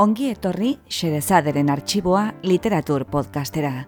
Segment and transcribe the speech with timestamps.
[0.00, 3.82] Ongi etorri Xerezaderen arxiboa literatur podcastera.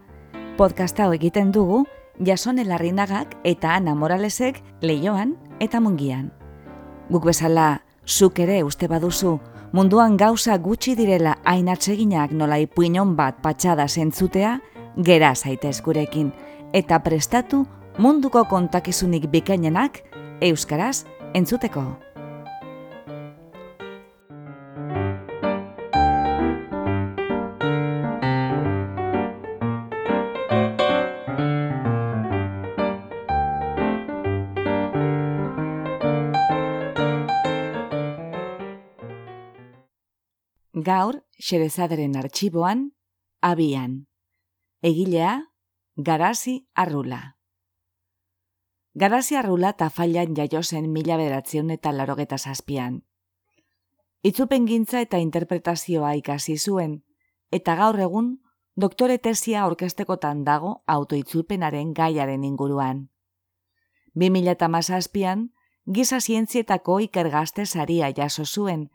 [0.59, 1.79] Podcast hau egiten dugu
[2.21, 5.33] Jasone Larrinagak eta Ana Moralesek leioan
[5.64, 6.29] eta mungian.
[7.09, 9.39] Guk bezala, zuk ere uste baduzu,
[9.73, 14.58] munduan gauza gutxi direla ainatseginak nola ipuinon bat patxada zentzutea,
[15.00, 16.29] gera zaitez gurekin,
[16.77, 17.64] eta prestatu
[17.97, 20.05] munduko kontakizunik bikainenak
[20.44, 22.11] euskaraz entzuteko.
[40.83, 42.92] Gaur, xerezaderen arxiboan,
[43.41, 44.06] abian.
[44.83, 45.33] Egilea,
[45.97, 47.36] Garazi Arrula.
[48.94, 53.03] Garazi Arrula tafailan jaio zen mila beratzen eta larogeta zazpian.
[54.22, 56.97] Itzupen gintza eta interpretazioa ikasi zuen,
[57.50, 58.33] eta gaur egun,
[58.75, 63.08] doktore tesia orkestekotan dago autoitzupenaren gaiaren inguruan.
[64.16, 65.47] 2008an,
[65.86, 68.91] giza zientzietako ikergazte saria jaso zuen,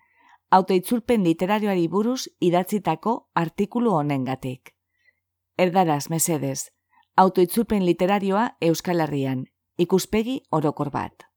[0.50, 4.74] autoitzulpen literarioari buruz idatzitako artikulu honengatik.
[5.58, 6.70] Erdaraz, mesedez,
[7.16, 9.46] autoitzulpen literarioa Euskal Herrian,
[9.78, 11.28] ikuspegi orokor bat.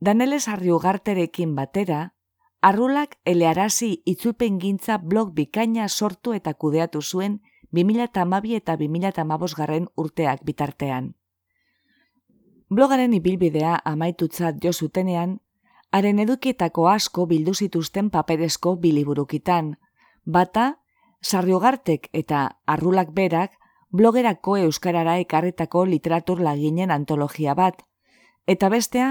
[0.00, 2.14] Daneles Arriugarterekin batera,
[2.62, 7.40] Arrulak elearazi itzulpen gintza blog bikaina sortu eta kudeatu zuen
[7.72, 11.14] 2008 eta 2008 garren urteak bitartean.
[12.70, 15.40] Blogaren ibilbidea amaitutzat jo zutenean,
[15.92, 19.76] haren edukietako asko bildu zituzten paperezko biliburukitan,
[20.24, 20.78] bata,
[21.22, 23.58] sarriogartek eta arrulak berak
[23.92, 27.84] blogerako euskarara ekarretako literatur laginen antologia bat,
[28.46, 29.10] eta bestea,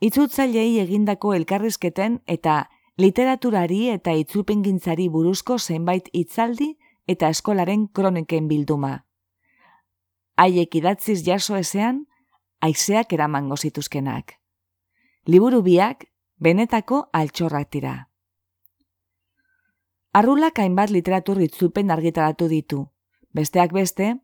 [0.00, 6.76] itzultzailei egindako elkarrizketen eta literaturari eta itzulpengintzari buruzko zenbait hitzaldi
[7.08, 9.04] eta eskolaren kroniken bilduma.
[10.36, 12.06] Haiek idatziz jaso ezean,
[12.60, 14.38] aizeak eramango zituzkenak.
[15.26, 16.06] Liburu biak
[16.40, 17.94] benetako altxorrak dira.
[20.16, 22.86] Arrulak hainbat literatur itzulpen argitaratu ditu.
[23.36, 24.16] Besteak beste,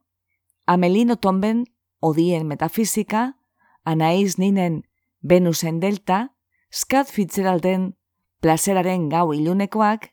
[0.66, 1.66] Amelino Tomben
[2.00, 3.36] Odien Metafizika,
[3.84, 4.82] Anaiz Ninen
[5.22, 6.32] Venusen Delta,
[6.72, 7.94] Scott Fitzgeralden
[8.40, 10.10] Plazeraren Gau Ilunekoak,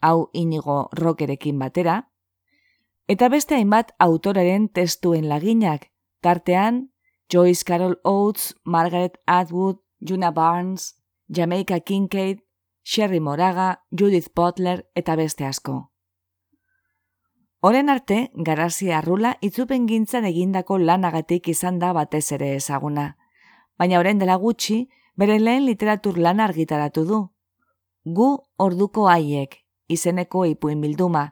[0.00, 2.08] hau inigo rokerekin batera,
[3.06, 6.88] eta beste hainbat autoraren testuen laginak, tartean
[7.30, 12.40] Joyce Carol Oates, Margaret Atwood, Juna Barnes, Jamaica Kincaid,
[12.82, 15.92] Sherry Moraga, Judith Butler eta beste asko.
[17.60, 23.16] Horen arte, garazi arrula itzupen gintzan egindako lanagatik izan da batez ere ezaguna.
[23.78, 27.20] Baina orain dela gutxi, bere lehen literatur lan argitaratu du.
[28.04, 28.28] Gu
[28.58, 31.28] orduko haiek, izeneko ipuin bilduma,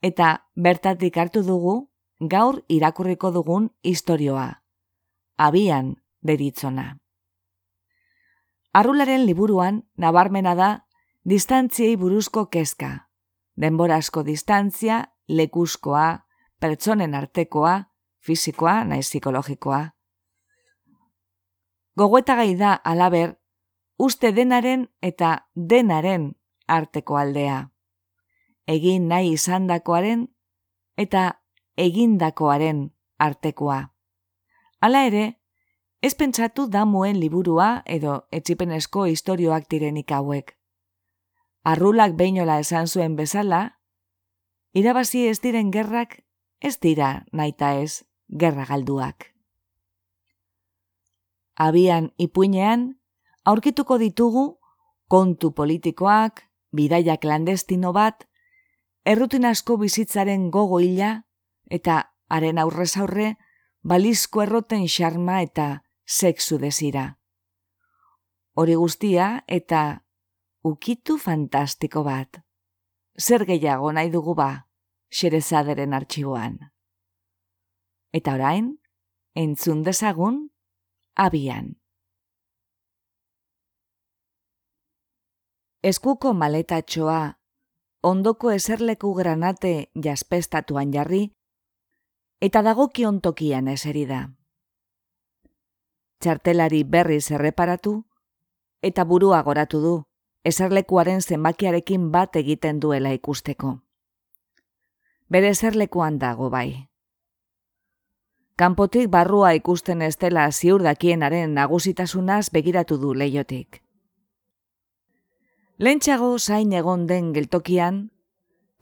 [0.00, 4.62] eta bertatik hartu dugu, gaur irakurriko dugun istorioa.
[5.36, 6.99] Abian, deritzona.
[8.72, 10.70] Arrularen liburuan nabarmena da
[11.24, 13.08] distantziei buruzko kezka.
[13.58, 16.26] Denborazko distantzia, lekuzkoa,
[16.60, 17.80] pertsonen artekoa,
[18.22, 19.82] fisikoa naiz psikologikoa.
[21.98, 23.34] Gogoeta gai da alaber,
[23.98, 26.30] uste denaren eta denaren
[26.68, 27.58] arteko aldea.
[28.70, 30.28] Egin nahi izandakoaren
[30.96, 31.26] eta
[31.76, 32.86] egindakoaren
[33.18, 33.80] artekoa.
[34.80, 35.39] Hala ere,
[36.00, 40.54] Ez pentsatu damuen liburua edo etxipenezko istorioak direnik hauek.
[41.68, 43.76] Arrulak behinola esan zuen bezala,
[44.72, 46.22] irabazi ez diren gerrak
[46.60, 49.28] ez dira naita ez gerra galduak.
[51.60, 52.94] Abian ipuinean,
[53.44, 54.46] aurkituko ditugu
[55.08, 58.24] kontu politikoak, bidaia klandestino bat,
[59.04, 61.26] errutin asko bizitzaren gogo hila,
[61.68, 62.00] eta
[62.32, 63.34] haren aurrez aurre,
[63.82, 67.20] balizko erroten xarma eta sexu desira.
[68.58, 70.02] Hori guztia eta
[70.66, 72.40] ukitu fantastiko bat.
[73.14, 74.66] Zer gehiago nahi dugu ba,
[75.14, 76.56] xerezaderen artxiboan.
[78.12, 78.72] Eta orain,
[79.38, 80.40] entzun dezagun,
[81.14, 81.76] abian.
[85.82, 87.38] Eskuko maletatxoa,
[88.02, 91.22] ondoko eserleku granate jaspestatuan jarri,
[92.40, 94.26] eta dagokion tokian eserida
[96.20, 98.04] txartelari berriz erreparatu,
[98.82, 99.94] eta burua goratu du,
[100.44, 103.78] eserlekuaren zenbakiarekin bat egiten duela ikusteko.
[105.30, 106.86] Bere eserlekuan dago bai.
[108.60, 113.80] Kanpotik barrua ikusten ez dela ziur dakienaren nagusitasunaz begiratu du leiotik.
[115.78, 118.10] Lentsago zain egon den geltokian,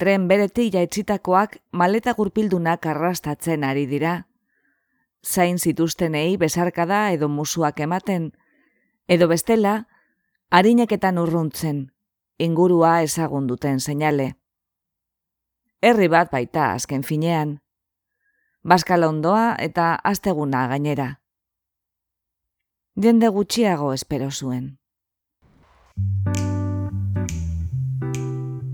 [0.03, 4.28] tren bereti jaitzitakoak maleta gurpildunak arrastatzen ari dira.
[5.27, 8.33] Zain zituztenei besarkada edo musuak ematen,
[9.09, 9.89] edo bestela,
[10.51, 11.93] harineketan urruntzen,
[12.39, 14.35] ingurua ezagun duten seinale.
[15.83, 17.59] Herri bat baita azken finean.
[18.63, 21.21] Baskala ondoa eta asteguna gainera.
[22.99, 24.79] Jende gutxiago espero zuen.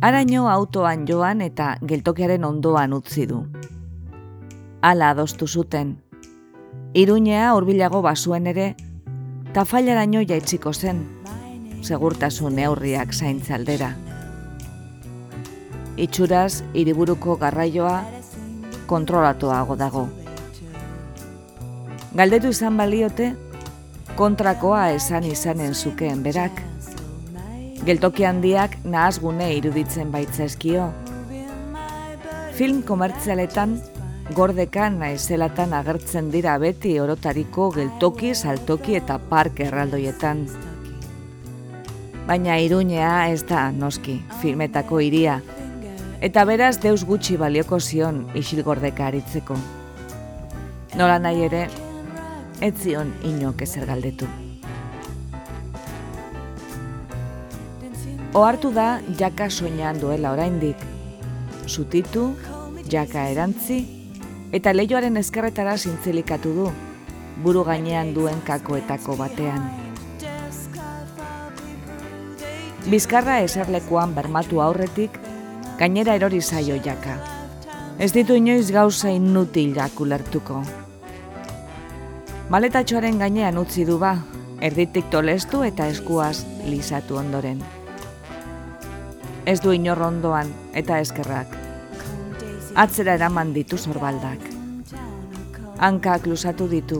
[0.00, 3.44] Araino autoan joan eta geltokiaren ondoan utzi du.
[4.82, 6.04] Hala adostu zuten.
[6.94, 8.64] Iruñea hurbilago basuen ere,
[9.52, 11.00] tafailaraino jaitziko zen,
[11.82, 13.88] segurtasun neurriak zaintzaldera.
[16.05, 17.96] Itxuraz, hiriburuko garraioa
[18.87, 20.05] kontrolatuago dago.
[22.14, 23.32] Galdetu izan baliote,
[24.14, 26.62] kontrakoa esan izanen zukeen berak.
[27.91, 30.93] Geltoki handiak nahazgune iruditzen baitzaizkio.
[32.55, 33.81] Film komertzialetan,
[34.32, 40.47] gordekan naizelatan agertzen dira beti orotariko geltoki, saltoki eta park erraldoietan.
[42.25, 45.43] Baina iruñea ez da noski, filmetako iria,
[46.25, 49.59] eta beraz deus gutxi balioko zion isil gordeka aritzeko.
[50.97, 51.67] Nola nahi ere,
[52.65, 54.31] ez zion inok ezer galdetu.
[58.35, 60.81] Ohartu da jaka soinean duela oraindik.
[61.69, 62.32] Zutitu,
[62.91, 64.04] jaka erantzi,
[64.55, 66.67] eta leioaren ezkerretara zintzilikatu du,
[67.43, 69.65] buru gainean duen kakoetako batean.
[72.85, 75.17] Bizkarra eserlekuan bermatu aurretik,
[75.81, 77.17] gainera erori zaio jaka.
[77.99, 80.61] Ez ditu inoiz gauza inutil jakulertuko.
[82.55, 84.15] Maletatxoaren gainean utzi du ba,
[84.61, 87.65] erditik tolestu eta eskuaz lisatu ondoren.
[89.47, 91.64] Ez du inor ondoan eta eskerrak.
[92.75, 94.41] Atzera eraman ditu zorbaldak.
[95.79, 96.99] Hankak lusatu ditu.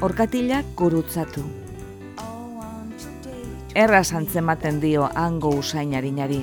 [0.00, 1.44] Orkatilak gurutzatu.
[3.74, 6.40] Erra zantzematen dio hango usainarinari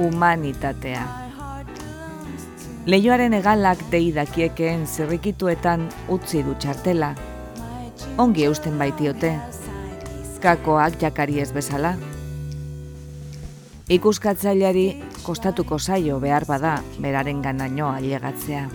[0.00, 1.02] humanitatea.
[2.86, 7.12] Leioaren egalak dei dakiekeen zirrikituetan utzi du txartela.
[8.18, 9.34] Ongi eusten baitiote.
[10.40, 11.92] Kakoak jakari ez bezala.
[13.90, 14.86] Ikuskatzaileari
[15.22, 18.68] kostatuko zaio behar bada beraren ganaino ailegatzea.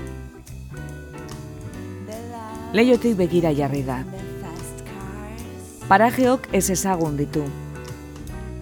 [2.75, 4.01] Leiotik begira jarri da.
[5.87, 7.43] Parajeok ez ezagun ditu.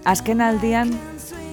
[0.05, 0.91] Azken aldian,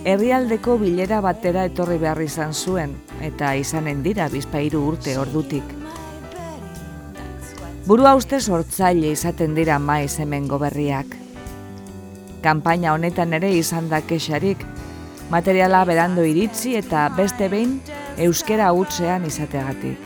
[0.05, 5.77] herrialdeko bilera batera etorri behar izan zuen, eta izanen dira bizpairu urte ordutik.
[7.87, 11.17] Burua uste sortzaile izaten dira maiz hemen goberriak.
[12.43, 14.61] Kampaina honetan ere izan da kexarik,
[15.31, 17.79] materiala berando iritzi eta beste behin
[18.19, 19.99] euskera utzean izateagatik.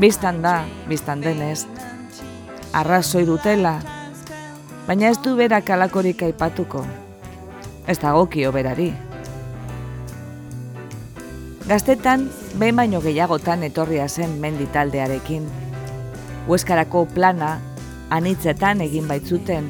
[0.00, 1.66] Bistan da, biztan denez,
[2.72, 3.78] arrazoi dutela,
[4.88, 6.82] baina ez du berak alakorik aipatuko,
[7.86, 8.90] ez dagokio berari.
[11.70, 12.26] Gaztetan,
[12.58, 15.44] behin baino gehiagotan etorria zen menditaldearekin.
[16.48, 17.60] Hueskarako plana,
[18.10, 19.68] anitzetan egin baitzuten,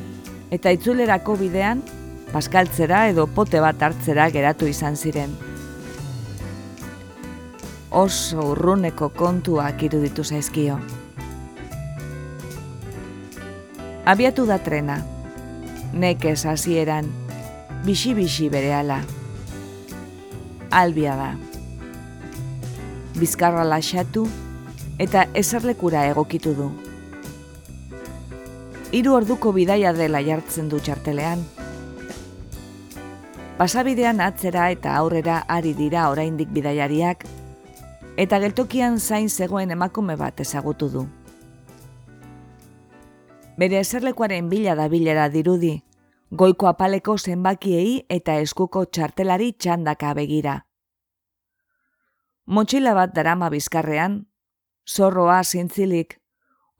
[0.50, 1.82] eta itzulerako bidean,
[2.32, 5.32] paskaltzera edo pote bat hartzera geratu izan ziren.
[7.90, 10.78] Oso urruneko kontuak iruditu zaizkio.
[14.06, 15.00] Abiatu da trena.
[15.92, 17.08] Nekez hasieran,
[17.84, 19.00] bixi-bixi bere ala.
[20.70, 21.32] Albia da.
[23.18, 24.28] Bizkarra laxatu
[25.02, 26.68] eta eserlekura egokitu du.
[28.94, 31.42] Hiru orduko bidaia dela jartzen du txartelean.
[33.60, 37.26] Pasabidean atzera eta aurrera ari dira oraindik bidaiariak,
[38.22, 41.02] eta geltokian zain zegoen emakume bat ezagutu du.
[43.60, 45.74] Bere eserlekuaren bila da bilera dirudi,
[46.30, 50.56] goiko apaleko zenbakiei eta eskuko txartelari txandaka begira.
[52.46, 54.16] Motxila bat darama bizkarrean,
[54.88, 56.16] zorroa zintzilik,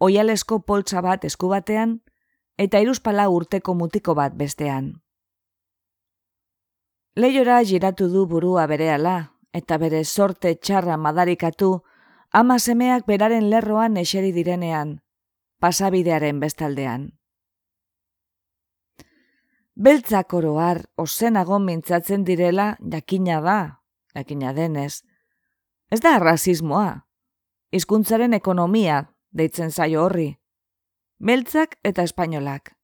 [0.01, 1.99] oialesko poltsa bat esku batean,
[2.57, 4.95] eta iruspala urteko mutiko bat bestean.
[7.17, 11.81] Leiora giratu du burua berehala, eta bere sorte txarra madarikatu,
[12.31, 15.00] ama semeak beraren lerroan eseri direnean,
[15.59, 17.09] pasabidearen bestaldean.
[19.75, 23.81] Beltzak oroar ozenago mintzatzen direla jakina da,
[24.14, 25.02] jakina denez.
[25.90, 27.09] Ez da rasismoa.
[27.73, 29.02] Hizkuntzaren ekonomia
[29.33, 30.37] deitzen zaio horri.
[31.19, 32.76] Beltzak eta espainolak.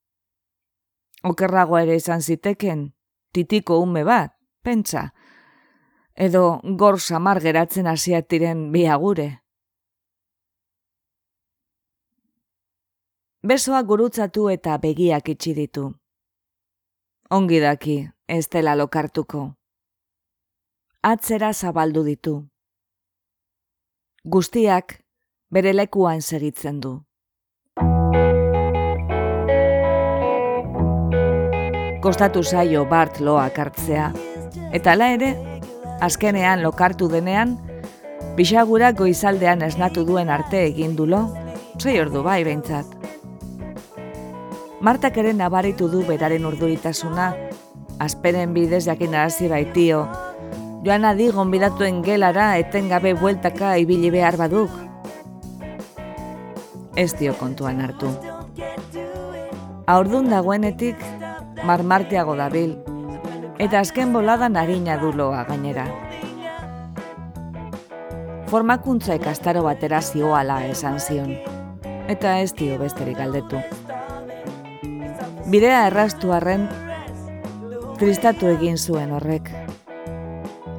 [1.23, 2.96] Okerrago ere izan ziteken,
[3.37, 4.33] titiko ume bat,
[4.65, 5.11] pentsa,
[6.17, 9.29] edo gor samar geratzen hasiatiren biagure.
[13.47, 15.85] Besoa gurutzatu eta begiak itxi ditu.
[17.37, 19.43] Ongi daki, ez dela lokartuko.
[21.07, 22.35] Atzera zabaldu ditu.
[24.25, 24.97] Guztiak
[25.55, 26.97] bere lekuan segitzen du.
[32.07, 34.13] Kostatu zaio Bart loak hartzea.
[34.79, 35.31] Eta la ere,
[36.07, 37.57] azkenean lokartu denean,
[38.37, 41.25] bisagura goizaldean esnatu duen arte egin dulo,
[41.81, 42.87] zei ordu bai behintzat.
[44.87, 47.27] Martak ere nabaritu du beraren urduritasuna,
[47.99, 50.07] azperen bidez jakin arazi baitio,
[50.87, 54.71] joan adi gonbidatuen gelara etengabe bueltaka ibili behar baduk.
[56.95, 58.15] Ez dio kontuan hartu.
[59.91, 61.03] Aurdun dagoenetik,
[61.65, 62.77] marmartiago dabil,
[63.59, 65.87] eta azken bolada narina duloa gainera.
[68.47, 71.33] Formakuntza ikastaro batera zioala esan zion,
[72.09, 73.63] eta ez dio besterik galdetu.
[75.47, 76.69] Bidea errastu arren,
[77.99, 79.51] tristatu egin zuen horrek.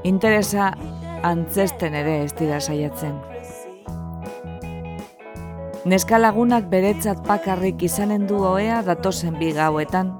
[0.04, 0.74] Interesa
[1.24, 3.16] antzesten ere ez dira saiatzen.
[5.88, 10.12] Neskalagunak beretzat pakarrik izanen du oea datozen bi gauetan,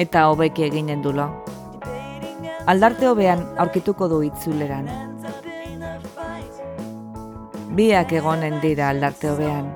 [0.00, 1.26] eta hobeki eginen dulo.
[2.72, 4.88] Aldarte hobean aurkituko du itzuleran.
[7.76, 9.68] Biak egonen dira aldarte hobean.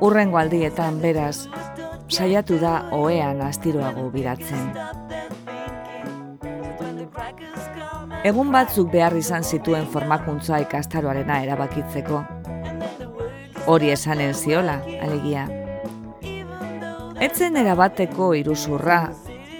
[0.00, 1.48] Urrengo aldietan beraz,
[2.06, 4.70] saiatu da oean astiroago biratzen.
[8.28, 12.22] Egun batzuk behar izan zituen formakuntza ikastaroarena erabakitzeko.
[13.66, 15.48] Hori esanen ziola, alegia.
[17.18, 19.08] Etzen erabateko iruzurra,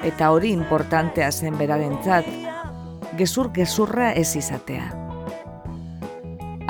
[0.07, 2.27] eta hori importantea zen berarentzat,
[3.19, 4.85] gezur gezurra ez izatea.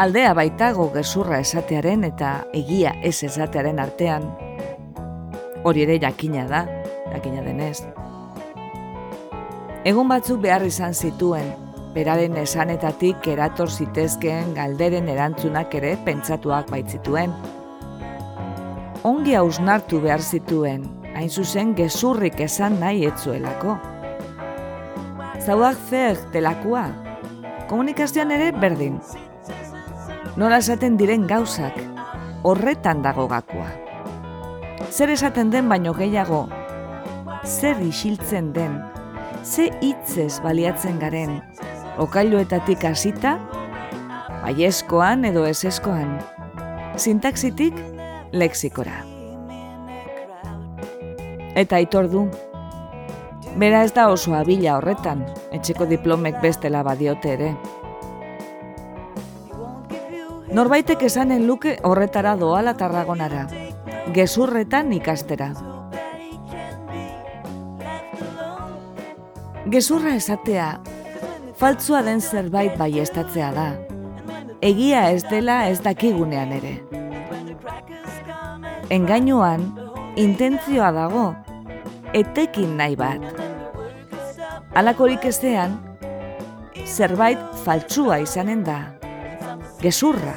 [0.01, 4.25] Aldea baitago gezurra esatearen eta egia ez esatearen artean,
[5.69, 6.63] hori ere jakina da,
[7.13, 7.83] jakina denez.
[9.85, 11.53] Egun batzuk behar izan zituen,
[11.93, 17.37] beraren esanetatik erator zitezkeen galderen erantzunak ere pentsatuak baitzituen,
[19.07, 23.77] ongi hausnartu behar zituen, hain zuzen gezurrik esan nahi etzuelako.
[25.45, 26.89] Zauak zer delakua,
[27.71, 28.99] komunikazioan ere berdin.
[30.39, 31.77] Nola esaten diren gauzak,
[32.47, 33.69] horretan dago gakua.
[34.91, 36.47] Zer esaten den baino gehiago,
[37.45, 38.79] zer isiltzen den,
[39.45, 41.39] ze hitzez baliatzen garen,
[41.99, 43.37] okailuetatik hasita,
[44.43, 46.19] baieskoan edo eseskoan,
[46.97, 47.77] sintaxitik
[48.33, 49.05] lexikora.
[51.55, 52.29] Eta aitor du,
[53.59, 57.55] bera ez da oso abila horretan, etxeko diplomek bestela badiote ere.
[60.55, 63.47] Norbaitek esanen luke horretara doala tarragonara,
[64.15, 65.51] gezurretan ikastera.
[69.69, 70.69] Gezurra esatea,
[71.59, 73.69] faltzua den zerbait baiestatzea da.
[74.65, 76.98] Egia ez dela ez dakigunean ere
[78.91, 79.65] engainuan
[80.17, 81.27] intentzioa dago,
[82.17, 83.23] etekin nahi bat.
[84.79, 85.77] Alakorik ezean,
[86.85, 88.79] zerbait faltsua izanen da,
[89.83, 90.37] gezurra.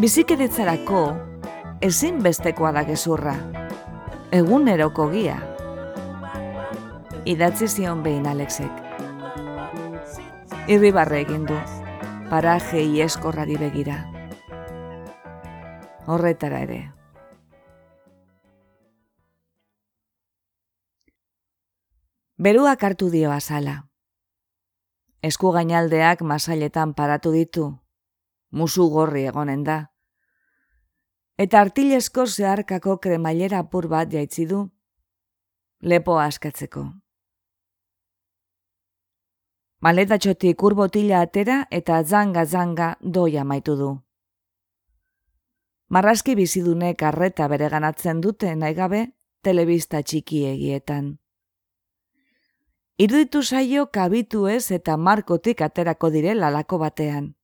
[0.00, 1.02] Bizikeretzarako,
[1.84, 3.36] ezin bestekoa da gezurra,
[4.32, 5.36] eguneroko gia.
[7.28, 8.80] Idatzi zion behin Alexek.
[10.72, 11.58] Irribarre egin du,
[12.30, 14.00] paraje ieskorrari begira.
[16.06, 16.80] Horretara ere.
[22.42, 23.72] Beruak hartu dio azala.
[25.22, 27.66] Esku gainaldeak masailetan paratu ditu,
[28.50, 29.76] musu gorri egonen da.
[31.38, 34.64] Eta artilesko zeharkako kremailera apur bat jaitzi du,
[35.92, 36.84] lepo askatzeko.
[39.86, 43.94] Maletatxotik urbotila atera eta zanga-zanga doia maitu du.
[45.94, 49.08] Marraski bizidunek arreta bere ganatzen dute nahi gabe
[49.42, 51.21] telebista txiki egietan.
[52.98, 57.34] Iruditu zaio kabitu ez eta markotik aterako dire lalako batean.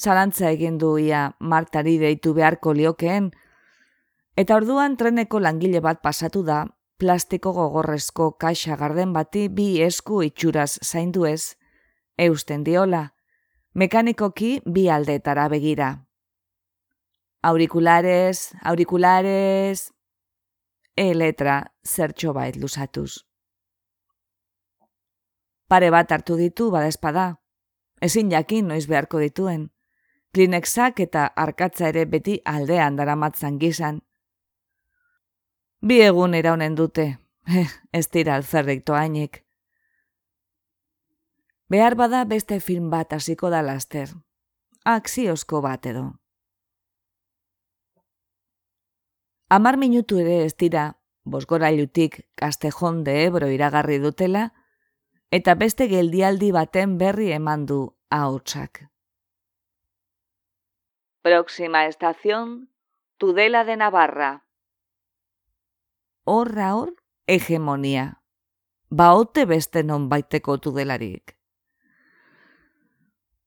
[0.00, 3.30] Zalantza egin du ia martari deitu beharko liokeen,
[4.36, 6.64] eta orduan treneko langile bat pasatu da,
[6.98, 11.56] plastiko gogorrezko kaxa garden bati bi esku itxuraz zaindu ez,
[12.16, 13.14] eusten diola,
[13.74, 16.06] mekanikoki bi aldeetara begira.
[17.44, 19.93] auriculares, auriculares,
[20.96, 23.24] e letra zertxo bait lusatuz.
[25.68, 27.40] Pare bat hartu ditu badespada,
[28.00, 29.70] ezin jakin noiz beharko dituen,
[30.34, 34.02] klinexak eta arkatza ere beti aldean daramatzan gizan.
[35.80, 37.06] Bi egun eraunen dute,
[37.58, 39.42] eh, ez dira alzerrik toainik.
[41.68, 44.12] Behar bada beste film bat hasiko da laster,
[44.84, 46.04] akziozko bat edo.
[49.54, 50.84] Amar minutu ere ez dira,
[51.22, 54.48] bosgorailutik kastejon de ebro iragarri dutela,
[55.30, 57.76] eta beste geldialdi baten berri eman du
[58.10, 58.80] ahotsak.
[61.22, 62.68] Próxima estación,
[63.16, 64.32] Tudela de Navarra.
[66.24, 66.96] Horra hor,
[67.28, 68.22] hegemonia.
[68.90, 71.36] Baote beste non baiteko tudelarik.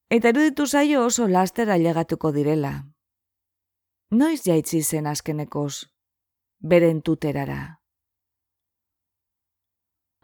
[0.08, 2.74] Eta eruditu zaio oso laster ailegatuko direla.
[4.10, 5.97] Noiz jaitzi zen azkenekoz,
[6.60, 7.80] beren tuterara.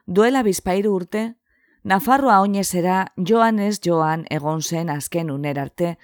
[0.08, 1.36] Duela bizpairu urte,
[1.84, 5.98] Nafarroa oinezera joan ez joan egon zen azken uner arte,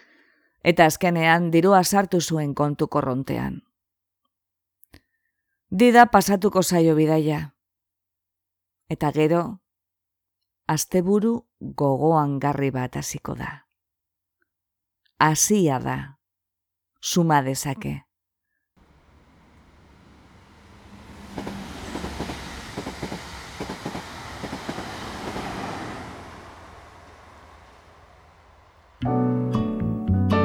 [0.63, 3.61] eta azkenean dirua sartu zuen kontu korrontean.
[5.71, 7.39] Dida pasatuko zaio bidaia.
[8.89, 9.61] Eta gero,
[10.67, 13.67] asteburu gogoan garri bat hasiko da.
[15.19, 15.97] Hasia da,
[16.99, 18.08] suma dezake.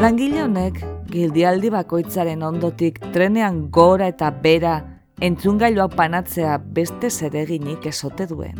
[0.03, 4.75] Langile honek gildialdi bakoitzaren ondotik trenean gora eta bera
[5.23, 8.59] entzungailuak panatzea beste zereginik esote duen.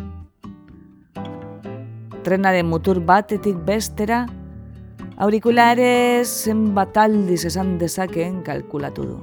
[2.23, 4.23] Trenaren mutur batetik bestera,
[5.19, 9.21] aurikulares zenbat aldiz esan dezakeen kalkulatu du.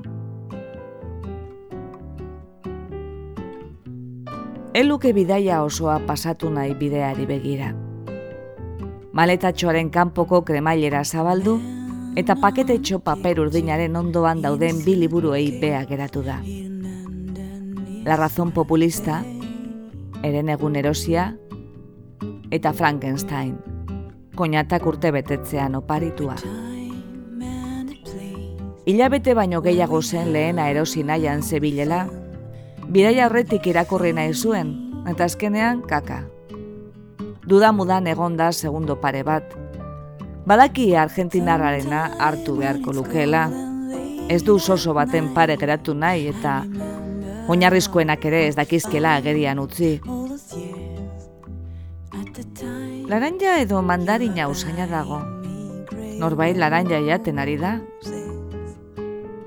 [4.75, 7.73] Eluke bidaia osoa pasatu nahi bideari begira.
[9.13, 11.59] Maletatxoaren kanpoko kremailera zabaldu,
[12.17, 16.41] eta paketetxo paper urdinaren ondoan dauden bi liburuei bea geratu da.
[18.05, 19.23] La razón populista,
[20.23, 21.33] eren egun erosia,
[22.51, 23.57] eta Frankenstein,
[24.37, 26.37] koinatak urte betetzean oparitua.
[28.85, 32.09] Ilabete baino gehiago zen lehena erosi nahian zebilela,
[32.91, 34.75] bidaia horretik irakurri nahi zuen,
[35.09, 36.25] eta azkenean kaka.
[37.47, 39.62] Duda mudan egonda segundo pare bat,
[40.43, 43.45] Badaki Argentinarrarena hartu beharko lukela.
[44.29, 46.55] Ez du soso baten pare geratu nahi eta
[47.53, 50.01] oinarrizkoenak ere ez dakizkela agerian utzi.
[53.07, 55.21] Laranja edo mandarina usaina dago.
[56.19, 57.77] Norbait laranja jaten ari da.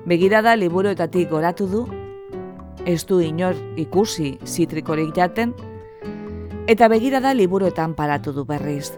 [0.06, 1.82] Begirada liburuetatik goratu du,
[2.86, 5.52] ez du inor ikusi zitrikorik jaten,
[6.66, 8.94] eta begirada liburuetan paratu du berriz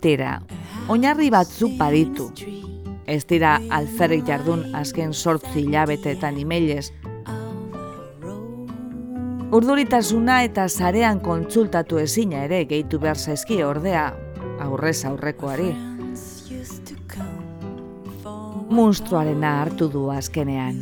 [0.00, 0.40] tira,
[0.88, 2.30] oinarri batzuk baditu.
[3.10, 6.90] Ez dira alferrik jardun azken sortzi hilabeteetan imelez.
[9.50, 14.04] Urduritasuna eta zarean kontsultatu ezina ere gehitu behar zaizki ordea,
[14.62, 15.72] aurrez aurrekoari.
[18.70, 20.78] Munstruarena hartu du azkenean.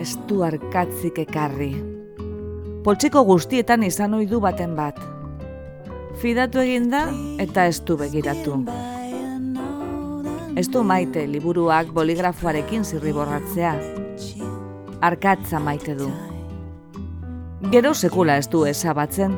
[0.00, 1.72] Ez du arkatzik ekarri.
[2.82, 5.02] Poltsiko guztietan izan ohi du baten bat
[6.22, 7.06] fidatu egin da
[7.42, 8.60] eta ez du begiratu.
[10.54, 13.72] Ez du maite liburuak boligrafoarekin zirriborratzea.
[15.02, 16.06] Arkatza maite du.
[17.72, 19.34] Gero sekula ez du ezabatzen.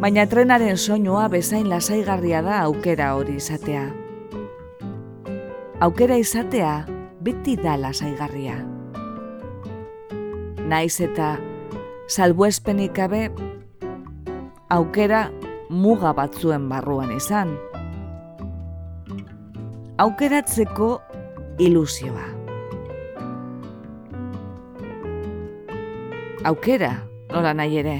[0.00, 3.84] Baina trenaren soinua bezain lasaigarria da aukera hori izatea.
[5.84, 6.76] Aukera izatea
[7.20, 8.62] beti da lasaigarria.
[10.64, 11.34] Naiz eta
[12.08, 13.28] salbuespenik gabe
[14.70, 15.28] aukera
[15.70, 17.54] muga batzuen barruan izan.
[19.98, 20.88] Aukeratzeko
[21.58, 22.26] ilusioa.
[26.44, 26.92] Aukera,
[27.32, 27.94] nola nahi ere.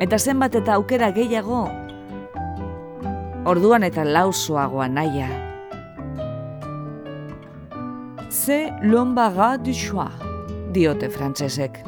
[0.00, 1.66] Eta zenbat eta aukera gehiago,
[3.50, 5.28] orduan eta lausoagoa naia.
[8.30, 10.12] Ze lombaga du choix,
[10.72, 11.82] diote frantsesek,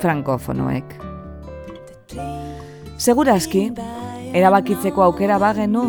[0.00, 1.09] frankofonoek.
[3.00, 3.70] Segurazki,
[4.36, 5.84] erabakitzeko aukera bagenu,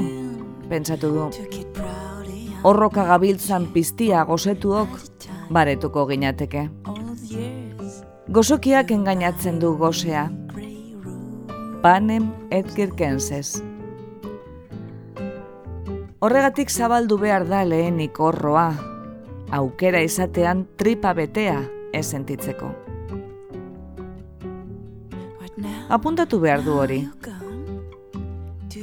[0.69, 1.25] pentsatu du.
[2.63, 4.93] Horroka gabiltzan piztia gozetuok,
[5.49, 6.67] baretuko ginateke.
[8.31, 10.29] Gozokiak engainatzen du gozea.
[11.81, 13.61] Panem et kirkensez.
[16.21, 18.69] Horregatik zabaldu behar da lehenik horroa,
[19.51, 21.57] aukera izatean tripa betea
[21.97, 22.90] ez sentitzeko.
[25.91, 27.01] Apuntatu behar du hori.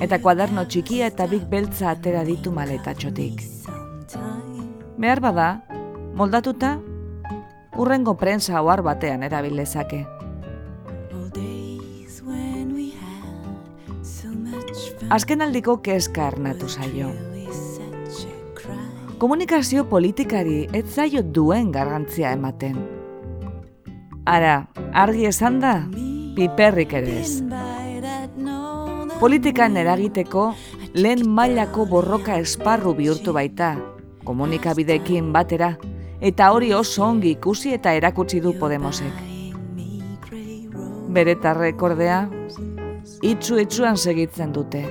[0.05, 3.41] Eta kuaderno txikia eta big beltza atera ditu maletatxotik.
[5.01, 5.47] Behar bada,
[6.19, 6.75] moldatuta,
[7.81, 10.03] urrengo prensa ohar batean erabilezake.
[15.09, 17.09] Azken aldiko kezka ernatu zaio.
[19.19, 22.77] Komunikazio politikari ez zaio duen garrantzia ematen.
[24.29, 25.73] Ara, argi esan da,
[26.39, 27.43] piperrik ere ez.
[29.19, 30.43] Politikan eragiteko
[30.95, 33.73] lehen mailako borroka esparru bihurtu baita,
[34.25, 35.73] komunikabidekin batera,
[36.21, 39.25] eta hori oso ongi ikusi eta erakutsi du Podemosek.
[41.17, 41.35] Bere
[41.81, 42.29] ordea,
[43.23, 44.85] itzu itzuan segitzen dute.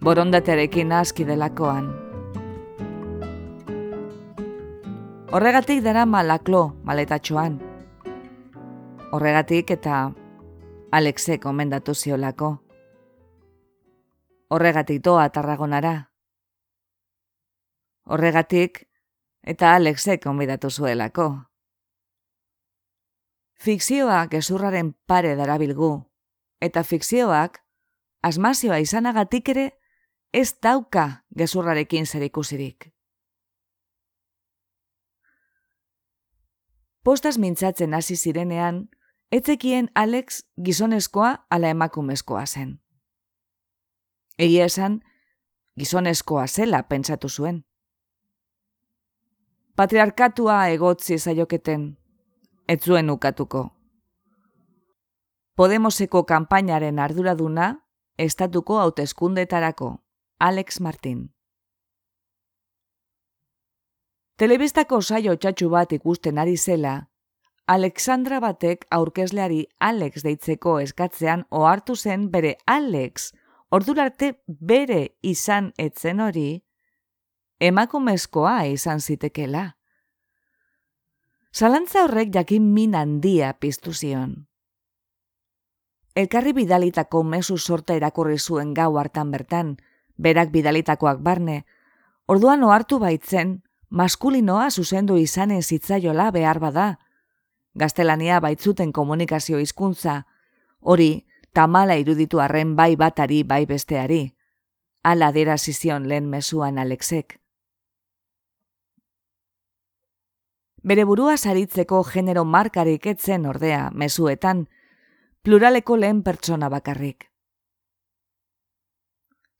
[0.00, 1.90] Borondatearekin aski delakoan.
[5.32, 7.71] Horregatik dara malaklo maletatxoan.
[9.12, 10.14] Horregatik eta
[10.96, 12.46] Alexe komendatu ziolako.
[14.48, 15.90] Horregatik doa tarragonara.
[18.08, 18.80] Horregatik
[19.44, 21.26] eta Alexe konbidatu zuelako.
[23.60, 25.90] Fikzioa gezurraren pare darabilgu,
[26.64, 27.60] eta fikzioak,
[28.22, 29.66] asmazioa izanagatik ere,
[30.32, 31.04] ez dauka
[31.36, 32.88] gezurrarekin zer ikusirik.
[37.04, 38.88] Postaz mintzatzen hasi zirenean,
[39.32, 42.80] etzekien Alex gizonezkoa ala emakumezkoa zen.
[44.38, 45.00] Egia esan,
[45.78, 47.64] gizonezkoa zela pentsatu zuen.
[49.76, 51.98] Patriarkatua egotzi zaioketen,
[52.68, 53.70] ez zuen ukatuko.
[55.56, 57.74] Podemoseko kanpainaren arduraduna,
[58.18, 59.96] estatuko hauteskundetarako,
[60.40, 61.30] Alex Martin.
[64.36, 67.11] Telebistako saio txatxu bat ikusten ari zela,
[67.72, 73.30] Alexandra batek aurkezleari Alex deitzeko eskatzean ohartu zen bere Alex,
[73.72, 76.64] ordurarte bere izan etzen hori,
[77.68, 79.62] emakumezkoa izan zitekela.
[81.56, 84.34] Zalantza horrek jakin min handia piztu zion.
[86.14, 89.70] Elkarri bidalitako mesu sorta irakurri zuen gau hartan bertan,
[90.18, 91.62] berak bidalitakoak barne,
[92.26, 96.90] orduan ohartu baitzen, maskulinoa zuzendu izanen zitzaiola behar bada.
[97.74, 100.22] Gaztelania baitzuten komunikazio hizkuntza,
[100.80, 104.34] hori tamala iruditu arren bai batari bai besteari.
[105.02, 107.40] Ala dira zizion lehen mesuan Alexek.
[110.82, 114.66] Bere burua saritzeko genero markarik etzen ordea mesuetan,
[115.42, 117.28] pluraleko lehen pertsona bakarrik.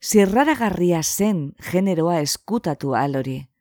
[0.02, 3.51] Zirraragarria zen generoa eskutatu alori.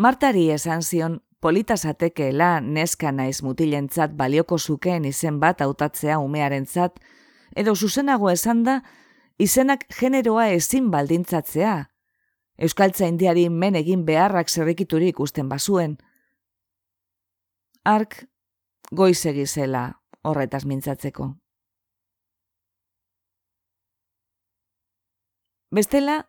[0.00, 6.96] Martari esan zion politasatekeela neska naiz mutilentzat balioko zukeen izen bat hautatzea umearentzat,
[7.52, 8.78] edo zuzenago esan da,
[9.36, 11.74] izenak generoa ezin baldintzatzea.
[12.56, 15.98] Euskaltza indiari men egin beharrak zerrikiturik usten bazuen,
[17.84, 18.22] ark
[18.96, 19.84] goizegi zela
[20.24, 21.34] horretaz mintzatzeko.
[25.70, 26.22] Bestela,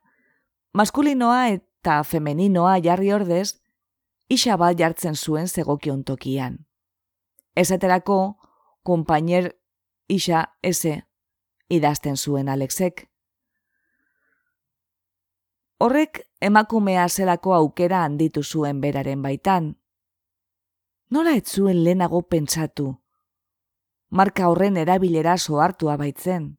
[0.73, 1.45] maskulinoa
[1.81, 3.57] eta femeninoa jarri ordez,
[4.29, 6.59] isa bat jartzen zuen zegokion tokian.
[7.57, 8.37] Esaterako,
[8.83, 9.49] kompainer
[10.07, 11.01] isa eze
[11.69, 13.07] idazten zuen Alexek.
[15.81, 19.73] Horrek emakumea zelako aukera handitu zuen beraren baitan,
[21.09, 22.93] nola ez zuen lehenago pentsatu?
[24.11, 26.57] Marka horren erabilera soartua baitzen.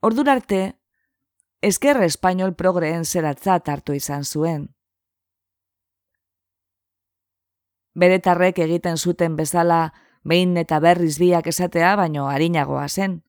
[0.00, 0.77] Ordurarte,
[1.60, 4.68] esker espainol progreen zeratzat hartu izan zuen.
[7.98, 9.92] Beretarrek egiten zuten bezala
[10.22, 13.22] behin eta berriz biak esatea baino harinagoa zen.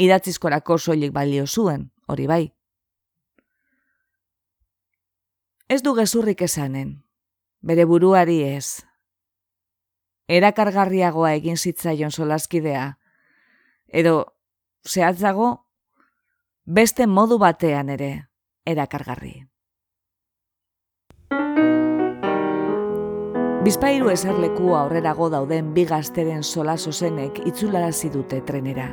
[0.00, 2.44] Idatzizkorako soilik balio zuen, hori bai.
[5.68, 6.96] Ez du gezurrik esanen,
[7.62, 8.82] bere buruari ez.
[10.26, 12.96] Erakargarriagoa egin zitzaion solaskidea,
[13.86, 14.24] edo
[14.88, 15.69] zehatzago
[16.70, 18.08] beste modu batean ere
[18.72, 19.32] erakargarri.
[23.64, 28.86] Bizpairu esarleku aurrerago dauden bi gazteren sola sozenek itzularazi dute trenera.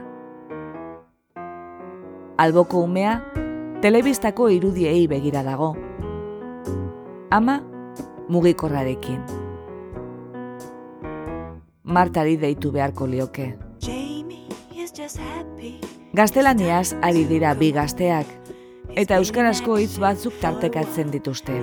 [2.42, 3.14] Alboko umea,
[3.86, 5.76] telebistako irudiei begira dago.
[7.30, 7.60] Ama,
[8.30, 9.22] mugikorrarekin.
[11.84, 13.52] Martari deitu beharko lioke.
[16.16, 18.30] Gaztelaniaz ari dira bi gazteak,
[18.96, 21.58] eta euskarazko hitz batzuk tartekatzen dituzte.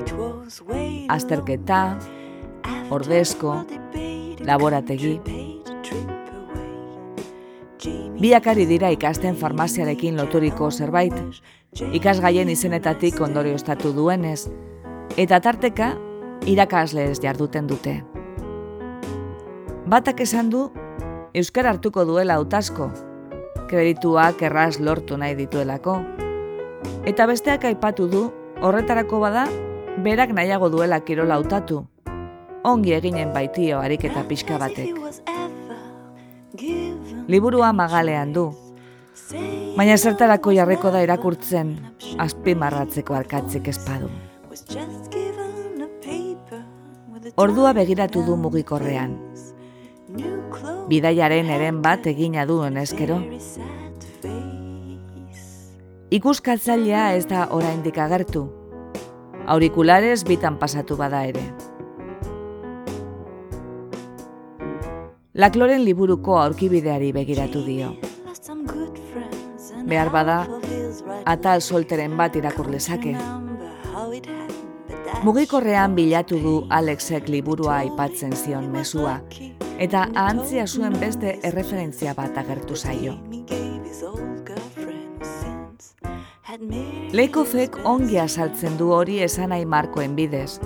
[1.08, 1.78] Azterketa,
[2.92, 3.54] ordezko,
[4.44, 5.14] laborategi.
[8.20, 11.16] Biak ari dira ikasten farmaziarekin loturiko zerbait,
[11.96, 14.44] ikasgaien izenetatik ondorio estatu duenez,
[15.16, 15.94] eta tarteka
[16.46, 17.96] irakasleez jarduten dute.
[19.88, 20.68] Batak esan du,
[21.34, 22.92] Euskara hartuko duela utasko,
[23.68, 25.98] kredituak erraz lortu nahi dituelako.
[27.08, 28.22] Eta besteak aipatu du,
[28.62, 29.46] horretarako bada,
[30.04, 31.84] berak nahiago duela kirola utatu.
[32.64, 34.96] Ongi eginen baitio ariketa pixka batek.
[37.28, 38.46] Liburua magalean du,
[39.76, 41.74] baina zertarako jarriko da irakurtzen,
[42.24, 44.10] azpimarratzeko arkatzik espadu.
[47.36, 49.16] Ordua begiratu du mugikorrean.
[50.88, 53.16] Bidaiaren eren bat egina duen eskero.
[56.12, 58.44] Ikuskatzailea ez da oraindik agertu.
[59.54, 61.44] Aurikulares bitan pasatu bada ere.
[65.34, 67.94] Lakloren liburuko aurkibideari begiratu dio.
[69.88, 70.38] Behar bada,
[71.24, 73.16] atal solteren bat irakur lezake.
[75.24, 79.18] Mugikorrean bilatu du Alexek liburua aipatzen zion mesua,
[79.78, 83.16] eta ahantzia zuen beste erreferentzia bat agertu zaio.
[87.14, 90.60] Leikofek ongi azaltzen du hori esan nahi markoen bidez.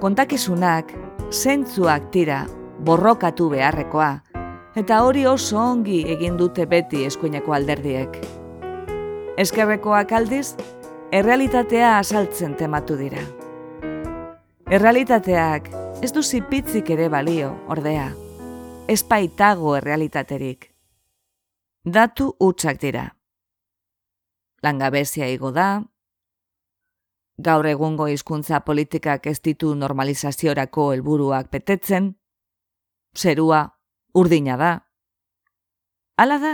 [0.00, 0.92] Kontakizunak,
[1.30, 2.42] zentzuak tira,
[2.84, 4.12] borrokatu beharrekoa,
[4.76, 8.18] eta hori oso ongi egin dute beti eskuineko alderdiek.
[9.40, 10.54] Eskerrekoak aldiz,
[11.12, 13.22] errealitatea azaltzen tematu dira.
[14.72, 18.08] Errealitateak ez du zipitzik ere balio, ordea.
[18.90, 20.64] Ez baitago errealitaterik.
[21.84, 23.04] Datu utxak dira.
[24.66, 25.84] Langabezia igo da,
[27.38, 32.10] gaur egungo hizkuntza politikak ez ditu normalizaziorako helburuak betetzen,
[33.14, 33.62] zerua
[34.14, 34.72] urdina da.
[36.18, 36.52] Hala da?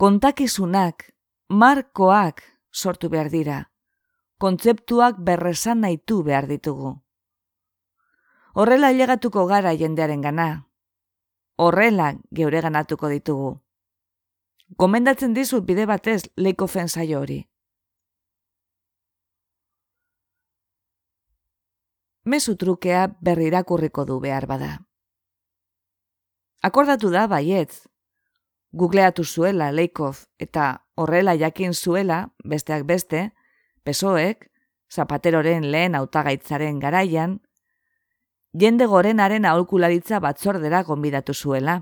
[0.00, 1.10] Kontakizunak,
[1.48, 2.42] markoak
[2.72, 3.60] sortu behar dira.
[4.40, 6.96] Kontzeptuak berresan nahitu behar ditugu.
[8.54, 10.48] Horrela hilegatuko gara jendearen gana.
[11.56, 13.52] Horrela geure ganatuko ditugu.
[14.78, 17.44] Gomendatzen dizut bide batez leiko fensaio hori.
[22.24, 24.70] mesu trukea berri irakurriko du behar bada.
[26.62, 27.86] Akordatu da baietz,
[28.72, 33.30] googleatu zuela Leikov eta horrela jakin zuela, besteak beste,
[33.82, 34.46] pesoek,
[34.92, 37.40] zapateroren lehen autagaitzaren garaian,
[38.52, 41.80] jende gorenaren aholkularitza batzordera gonbidatu zuela.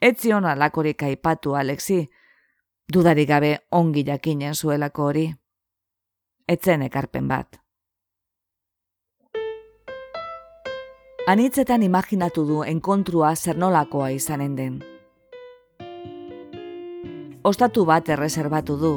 [0.00, 2.08] Etzion alakorik aipatu, Alexi,
[2.92, 5.30] dudarik gabe ongi jakinen zuelako hori.
[6.48, 7.60] Etzen ekarpen bat.
[11.26, 14.76] Anitzetan imaginatu du enkontrua zer nolakoa izanen den.
[17.42, 18.92] Ostatu bat erreserbatu du,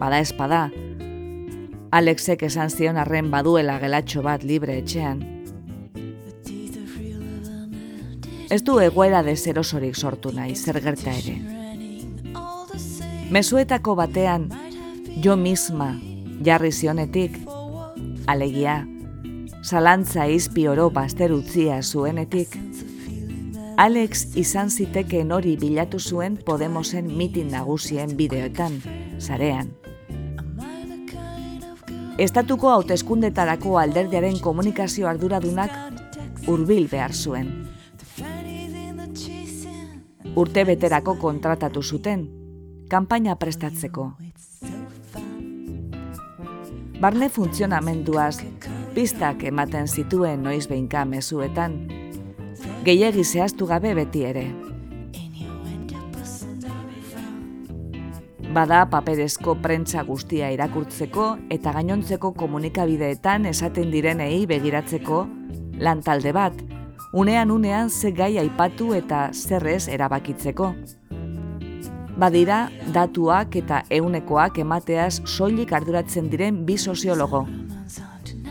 [0.00, 0.70] bada espada.
[1.90, 5.22] Alexek esan zion arren baduela gelatxo bat libre etxean.
[8.52, 11.36] Ez du egoera de zerosorik sortu nahi, zer gerta ere.
[13.32, 14.48] Mesuetako batean,
[15.24, 15.94] jo misma,
[16.44, 17.40] jarri zionetik,
[18.26, 18.82] alegia,
[19.64, 22.56] zalantza izpi oro baster utzia zuenetik.
[23.78, 28.80] Alex izan zitekeen hori bilatu zuen Podemosen mitin nagusien bideoetan,
[29.20, 29.77] zarean.
[32.18, 35.70] Estatuko hauteskundetarako alderdiaren komunikazio arduradunak
[36.50, 37.52] hurbil behar zuen.
[40.34, 42.24] Urte beterako kontratatu zuten,
[42.90, 44.08] kanpaina prestatzeko.
[46.98, 48.40] Barne funtzionamenduaz
[48.98, 51.84] pistak ematen zituen noiz behinka mezuetan,
[52.82, 54.48] gehiagi zehaztu gabe beti ere.
[58.58, 65.20] Bada paperezko prentza guztia irakurtzeko eta gainontzeko komunikabideetan esaten direnei begiratzeko
[65.78, 66.56] lantalde bat,
[67.12, 70.72] unean unean ze gai aipatu eta zerrez erabakitzeko.
[72.18, 72.58] Badira,
[72.96, 77.44] datuak eta eunekoak emateaz soilik arduratzen diren bi soziologo,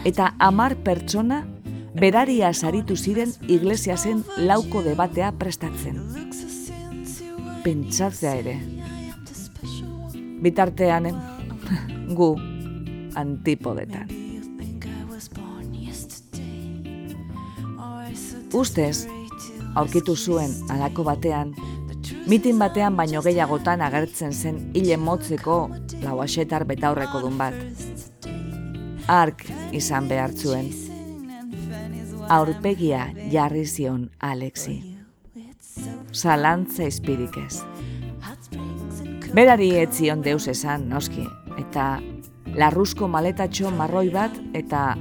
[0.06, 1.44] eta amar pertsona
[2.00, 6.00] beraria saritu ziren iglesia zen lauko debatea prestatzen.
[7.68, 8.77] Pentsatzea ere.
[10.42, 11.10] Bitartean,
[12.16, 12.30] gu
[13.16, 14.08] antipodetan.
[18.54, 19.08] Ustez,
[19.76, 21.54] aurkitu zuen alako batean,
[22.28, 25.56] Mitin batean baino gehiagotan agertzen zen hile motzeko
[26.02, 27.56] lauaxetar betaurreko dun bat.
[29.08, 30.68] Ark izan behartzuen.
[32.28, 34.76] Aurpegia jarri zion Alexi.
[36.12, 37.64] Zalantza izpirik ez.
[39.38, 41.22] Berari etzion deus esan, noski,
[41.62, 42.00] eta
[42.58, 44.96] larruzko maletatxo marroi bat eta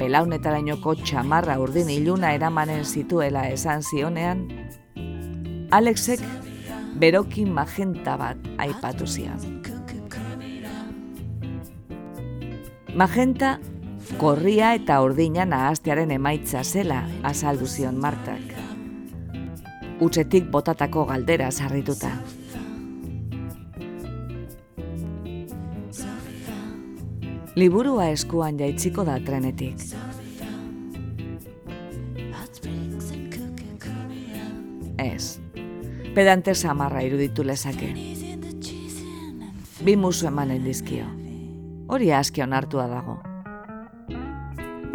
[0.00, 4.46] belaunetarainoko txamarra urdin iluna eramanen zituela esan zionean,
[5.76, 6.24] Alexek
[7.04, 9.60] berokin magenta bat aipatu zian.
[12.96, 13.58] Magenta,
[14.16, 18.56] korria eta urdina nahaztearen emaitza zela azaldu zion Martak.
[20.00, 22.16] Utsetik botatako galdera sarrituta.
[27.52, 29.82] Liburua eskuan jaitziko da trenetik.
[35.02, 35.36] Ez,
[36.14, 37.90] pedante samarra iruditu lezake.
[39.84, 41.04] Bi musu emanen dizkio.
[41.92, 43.18] Hori aski onartua dago.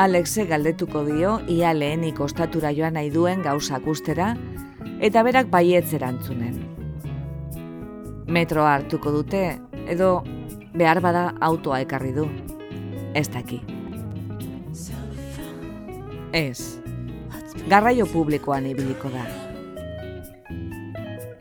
[0.02, 4.34] Alexe galdetuko dio ia lehenik ostatura joan nahi duen gauzak ustera
[5.00, 6.02] eta berak baietzer
[8.28, 10.24] Metro hartuko dute edo
[10.74, 12.30] behar bada autoa ekarri du.
[13.14, 13.62] Ez daki.
[16.34, 16.80] Ez.
[17.70, 19.26] Garraio publikoan ibiliko da.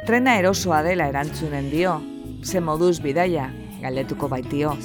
[0.07, 1.96] Trena erosoa dela erantzunen dio,
[2.44, 3.48] ze moduz bidaia,
[3.83, 4.76] galdetuko baitio,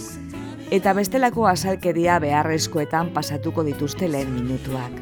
[0.71, 4.97] eta bestelako azalkeria beharrezkoetan pasatuko dituzte lehen minutuak.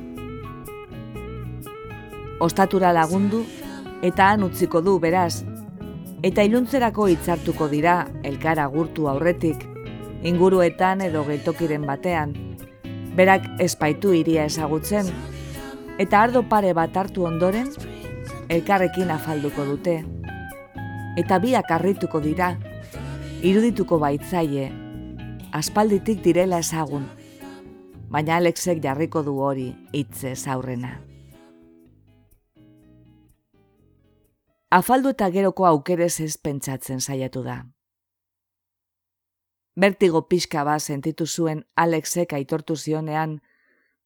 [2.44, 3.46] Ostatura lagundu,
[4.04, 5.46] eta han utziko du beraz,
[6.24, 9.69] eta iluntzerako hitzartuko dira elkara gurtu aurretik,
[10.24, 12.34] inguruetan edo getokiren batean,
[13.16, 15.10] berak espaitu iria ezagutzen,
[15.98, 17.72] eta ardo pare bat hartu ondoren,
[18.50, 20.00] elkarrekin afalduko dute,
[21.18, 22.54] eta biak arrituko dira,
[23.44, 24.70] irudituko baitzaie,
[25.52, 27.06] aspalditik direla ezagun,
[28.10, 30.98] baina Alexek jarriko du hori hitze aurrena.
[34.70, 37.64] afaldu eta geroko aukerez ez pentsatzen saiatu da.
[39.80, 43.38] Bertigo pixka bat sentitu zuen Alexek aitortu zionean,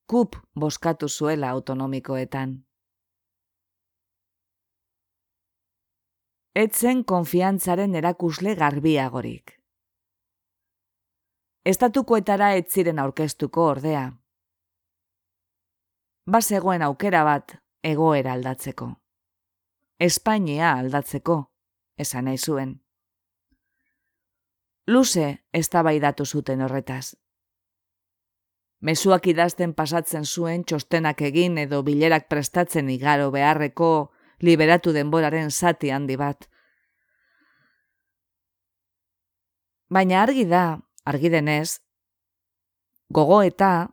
[0.06, 2.52] kup boskatu zuela autonomikoetan.
[6.54, 9.56] Etzen konfiantzaren erakusle garbiagorik.
[11.66, 14.06] Estatukoetara ez ziren aurkeztuko ordea.
[16.30, 18.92] Bazegoen aukera bat egoera aldatzeko.
[20.00, 21.42] Espainia aldatzeko,
[21.98, 22.83] esan nahi zuen.
[24.88, 27.16] Luze eztabaidatu zuten horretaz.
[28.84, 34.12] Mezuak idazten pasatzen zuen txostenak egin edo bilerak prestatzen igaro beharreko
[34.44, 36.50] liberatu denboraren zati handi bat.
[39.88, 41.80] Baina argi da, argi denez,
[43.10, 43.88] gogo eta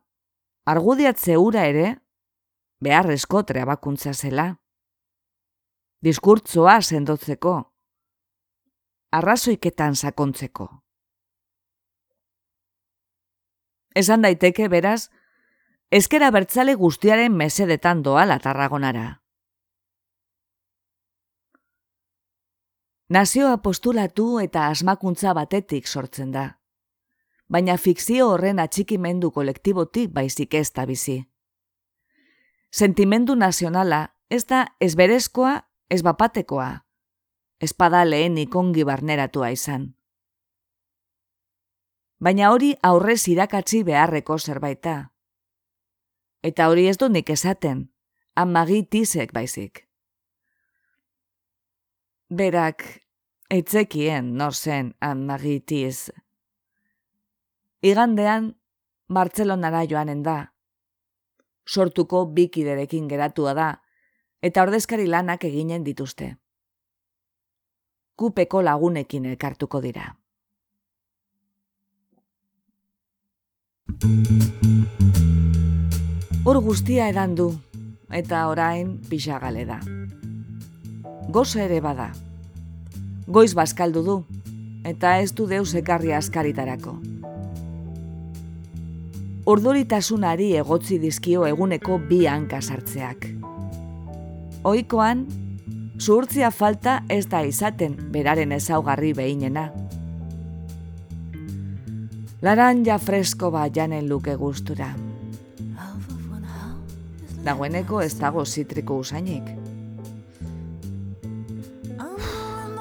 [0.66, 1.94] argudiatze ura ere
[2.83, 4.57] beharrezko trebakuntza zela
[6.00, 7.69] diskurtzoa sendotzeko,
[9.12, 10.68] arrazoiketan sakontzeko.
[13.94, 15.11] Esan daiteke, beraz,
[15.90, 19.09] ezkera bertzale guztiaren mesedetan doa latarragonara.
[23.11, 26.44] Nazioa postulatu eta asmakuntza batetik sortzen da,
[27.51, 31.16] baina fikzio horren atxikimendu kolektibotik baizik ez da bizi.
[32.70, 35.57] Sentimendu nazionala ez da ezberezkoa
[35.90, 36.68] ez bapatekoa,
[37.61, 39.90] espada lehen ikongi barneratua izan.
[42.20, 44.96] Baina hori aurrez irakatzi beharreko zerbaita.
[46.42, 47.87] Eta hori ez du nik esaten,
[48.35, 49.87] amagi tizek baizik.
[52.31, 52.85] Berak,
[53.50, 56.11] etzekien nor zen amagi tiz.
[57.83, 58.54] Igandean,
[59.11, 60.52] Bartzelonara joanen da.
[61.67, 63.71] Sortuko bikiderekin geratua da,
[64.42, 66.37] eta ordezkari lanak eginen dituzte.
[68.21, 70.02] Kupeko lagunekin elkartuko dira.
[76.44, 77.48] Hor guztia edan du,
[78.12, 79.81] eta orain pixagale da.
[81.33, 82.10] Gozo ere bada.
[83.25, 84.21] Goiz bazkaldu du,
[84.85, 86.98] eta ez du deus ekarri askaritarako.
[89.48, 93.31] Urduritasunari egotzi dizkio eguneko bi hanka sartzeak.
[94.68, 95.25] Oikoan,
[96.01, 99.71] zuhurtzia falta ez da izaten beraren ezaugarri behinena.
[102.42, 104.94] Laranja fresko ba janen luke gustura.
[107.44, 109.61] Dagoeneko ez dago zitriko usainik.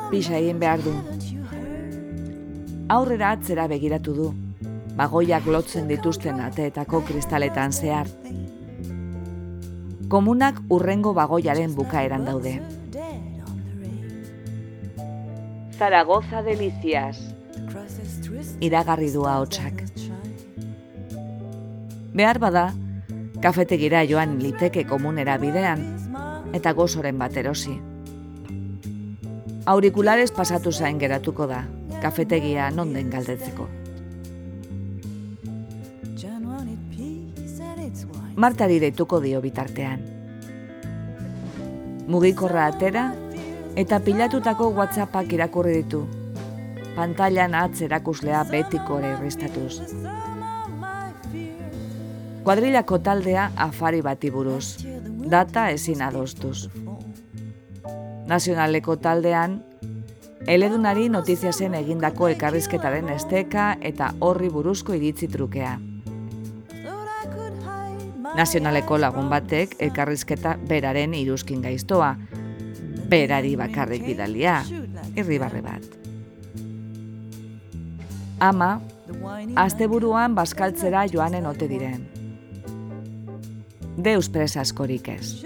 [0.10, 0.94] pisa egin behar du.
[2.90, 4.30] Aurrera atzera begiratu du,
[4.98, 8.10] bagoiak lotzen dituzten ateetako kristaletan zehar.
[10.10, 12.56] Komunak urrengo bagoiaren bukaeran daude.
[15.80, 17.16] Zaragoza deliziaz.
[18.60, 19.86] Iragarri du ahotsak.
[22.12, 22.66] Behar bada,
[23.40, 25.86] kafetegira joan liteke komunera bidean,
[26.52, 27.78] eta gozoren bat erosi.
[29.72, 31.62] Aurikulares pasatu zain geratuko da,
[32.04, 33.70] kafetegia non den galdetzeko.
[38.36, 40.04] Martari deituko dio bitartean.
[42.12, 43.08] Mugikorra atera
[43.80, 46.04] eta pilatutako WhatsAppak irakurri ditu.
[46.96, 49.80] Pantailan atzerakuslea betiko ere irristatuz.
[52.44, 54.66] Kuadrilako taldea afari bati buruz
[55.30, 56.68] data ezin adostuz.
[58.28, 59.60] Nazionaleko taldean,
[60.48, 65.78] eledunari notiziasen egindako ekarrizketaren esteka eta horri buruzko iritzi trukea.
[68.36, 72.16] Nazionaleko lagun batek ekarrizketa beraren iruzkin gaiztoa,
[73.10, 74.62] berari bakarrik bidalia,
[75.16, 75.84] irribarre bat.
[78.40, 78.78] Ama,
[79.60, 82.08] asteburuan baskaltzera joanen ote diren
[84.04, 85.46] deus presaskorik ez.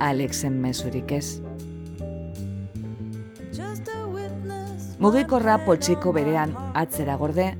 [0.00, 1.40] Alexen mesurik ez.
[5.00, 7.50] Mugikorra poltsiko berean atzera gorde,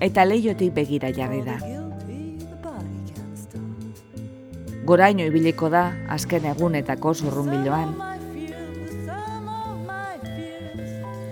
[0.00, 1.79] eta leiotik begira jarri da.
[4.90, 7.94] Goraino ibiliko da, azken egunetako zurrumbiloan.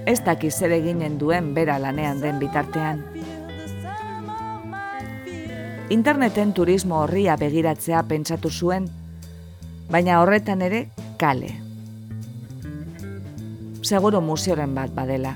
[0.06, 3.02] Ez dakiz ere ginen duen bera lanean den bitartean
[5.90, 8.88] interneten turismo horria begiratzea pentsatu zuen,
[9.90, 10.88] baina horretan ere
[11.20, 11.54] kale.
[13.82, 15.34] Seguro museoren bat badela.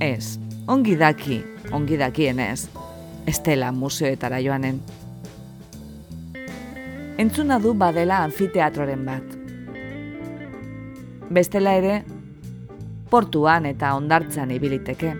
[0.00, 2.68] Ez, ongi daki, ongi dakien ez,
[3.44, 4.80] dela museoetara joanen.
[7.18, 9.38] Entzuna du badela anfiteatroren bat.
[11.30, 12.02] Bestela ere,
[13.10, 15.14] portuan eta ondartzan ibiliteke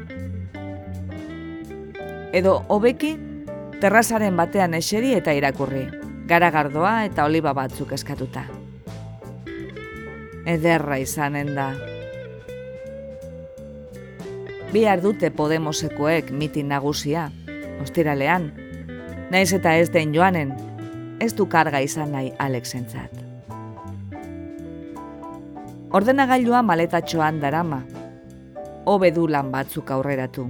[2.37, 3.15] edo hobeki
[3.81, 5.87] terrazaren batean eseri eta irakurri,
[6.29, 8.45] garagardoa eta oliba batzuk eskatuta.
[10.47, 11.71] Ederra izanen da.
[14.73, 17.31] Bihar dute Podemosekoek mitin nagusia,
[17.83, 18.51] ostiralean,
[19.33, 20.53] naiz eta ez den joanen,
[21.21, 23.13] ez du karga izan nahi Alexentzat.
[25.97, 27.81] Ordenagailua maletatxoan darama,
[28.85, 30.47] hobe du lan batzuk aurreratu.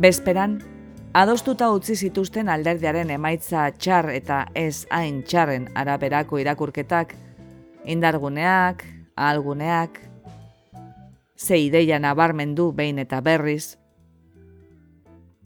[0.00, 0.56] Bezperan,
[1.12, 7.14] adostuta utzi zituzten alderdiaren emaitza txar eta ez hain txarren araberako irakurketak,
[7.84, 10.00] indarguneak, ahalguneak,
[11.36, 13.76] ze ideia nabarmendu behin eta berriz,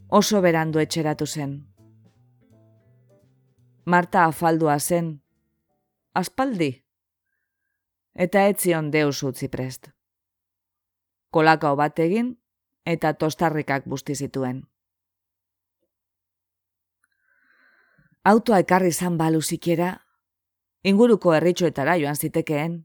[0.07, 1.57] oso berandu etxeratu zen.
[3.87, 5.05] Marta afaldua zen,
[6.11, 6.67] aspaldi,
[8.25, 9.87] eta etzion deus utzi prest.
[11.31, 12.33] Kolakao bat egin,
[12.83, 14.59] eta tostarrikak busti zituen.
[18.27, 19.93] Autoa ekarri zan balu zikera,
[20.83, 22.75] inguruko erritxoetara joan zitekeen.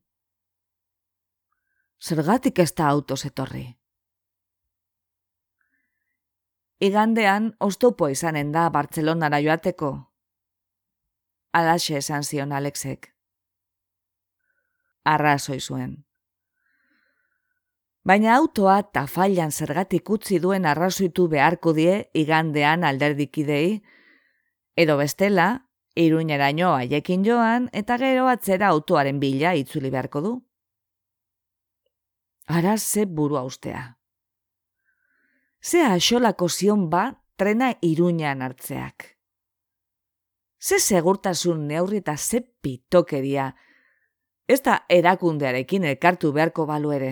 [1.98, 3.64] Zergatik ez da auto zetorri.
[6.78, 10.11] Igandean, oztopo izanen da Bartzelonara joateko.
[11.52, 13.10] Alaxe esan zion Alexek.
[15.04, 15.98] Arrazoi zuen.
[18.08, 23.82] Baina autoa tafailan zergatik utzi duen arrazoitu beharko die igandean alderdikidei,
[24.74, 30.34] edo bestela, iruñeraino haiekin joan eta gero atzera autoaren bila itzuli beharko du.
[32.48, 33.98] Ara ze buru austea.
[35.60, 39.12] Ze axolako zion ba trena iruñan hartzeak.
[40.62, 43.48] Ze segurtasun neurri eta ze pitokeria,
[44.46, 47.10] ez da erakundearekin elkartu beharko balu ere.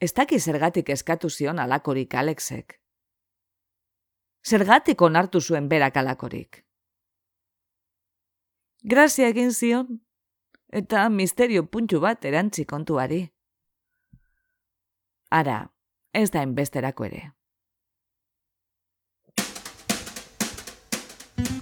[0.00, 2.80] Ez daki zergatik eskatu zion alakorik Alexek.
[4.42, 6.64] Zergatik onartu zuen berak alakorik.
[8.82, 10.00] Grazia egin zion,
[10.72, 13.26] eta misterio puntu bat erantzi kontuari.
[15.30, 15.60] Ara,
[16.12, 17.28] ez da enbesterako ere.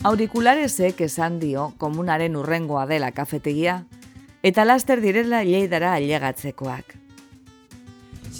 [0.05, 3.82] Aurikularezek esan dio komunaren urrengoa dela kafetegia,
[4.42, 6.99] eta laster direla leidara ailegatzekoak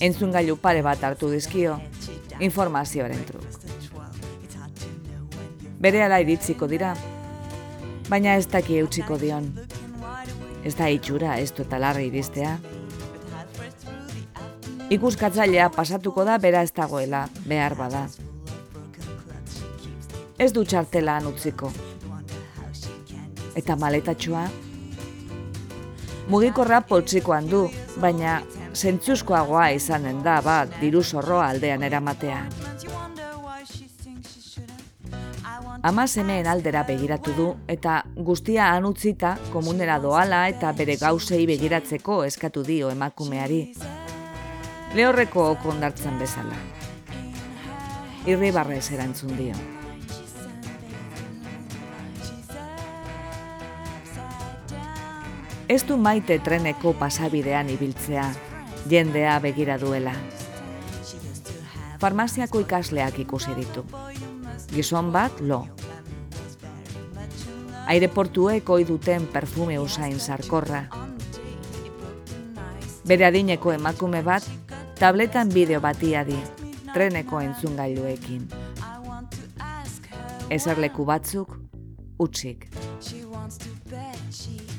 [0.01, 1.79] entzungailu pare bat hartu dizkio,
[2.41, 3.45] informazioaren truk.
[5.79, 6.95] Bere ala iritziko dira,
[8.09, 9.53] baina ez daki eutxiko dion.
[10.67, 12.57] Ez da itxura ez du talarri iristea.
[14.91, 18.07] Ikuskatzailea pasatuko da bera ez dagoela, behar bada.
[20.39, 21.69] Ez du txartela utziko.
[23.59, 24.45] Eta maletatxua?
[26.31, 27.65] Mugikorra poltsikoan du,
[27.99, 28.37] baina
[28.75, 32.43] zentzuzkoagoa izanen da bat diru zorroa aldean eramatea.
[35.83, 42.63] Ama semeen aldera begiratu du eta guztia anutzita komunera doala eta bere gauzei begiratzeko eskatu
[42.67, 43.61] dio emakumeari.
[44.95, 46.63] Lehorreko kondartzen bezala.
[48.27, 49.78] Irri barrez erantzun dio.
[55.69, 58.25] Ez du maite treneko pasabidean ibiltzea,
[58.89, 60.15] jendea begira duela.
[62.01, 63.85] Farmaziako ikasleak ikusi ditu
[64.73, 65.65] gizon bat lo.
[67.89, 70.83] Aireportuek oi duten perfume usain sarkorra.
[73.09, 74.45] Bere adineko emakume bat,
[75.01, 76.37] tabletan bideo batia di,
[76.93, 78.45] treneko entzungailuekin.
[80.53, 81.57] Ezerleku batzuk,
[82.19, 82.69] utzik.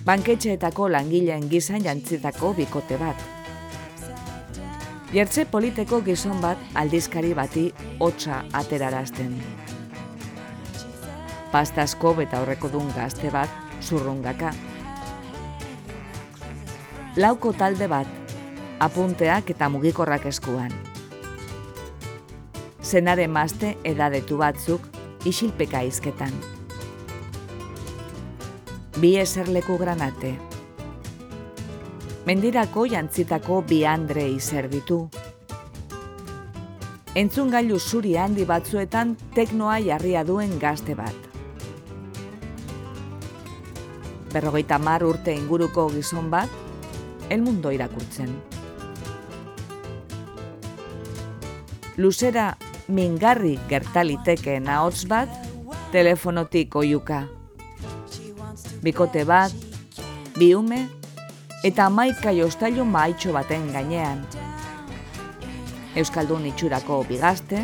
[0.06, 3.26] Banketxeetako langileen gizan jantzitako bikote bat.
[5.14, 9.36] Jertze politeko gizon bat aldizkari bati hotza aterarazten
[11.52, 13.50] pastasko eta horreko dun gazte bat
[13.82, 14.52] zurrungaka.
[17.18, 18.08] Lauko talde bat,
[18.80, 20.72] apunteak eta mugikorrak eskuan.
[22.84, 24.86] Zenare mazte edadetu batzuk
[25.26, 26.34] isilpeka izketan.
[29.00, 30.34] Bi eserleku granate.
[32.26, 35.00] Mendirako jantzitako bi andre izer ditu.
[37.16, 41.30] Entzun gailu zuri handi batzuetan teknoa jarria duen gazte bat
[44.34, 46.50] berrogeita mar urte inguruko gizon bat,
[47.30, 48.30] el mundo irakurtzen.
[51.98, 52.54] Luzera
[52.88, 55.30] mingarri gertaliteke naotz bat,
[55.92, 57.26] telefonotik oiuka.
[58.84, 59.52] Bikote bat,
[60.38, 60.88] biume,
[61.64, 64.22] eta maika jostailu maitxo baten gainean.
[66.00, 67.60] Euskaldun itxurako bigazte,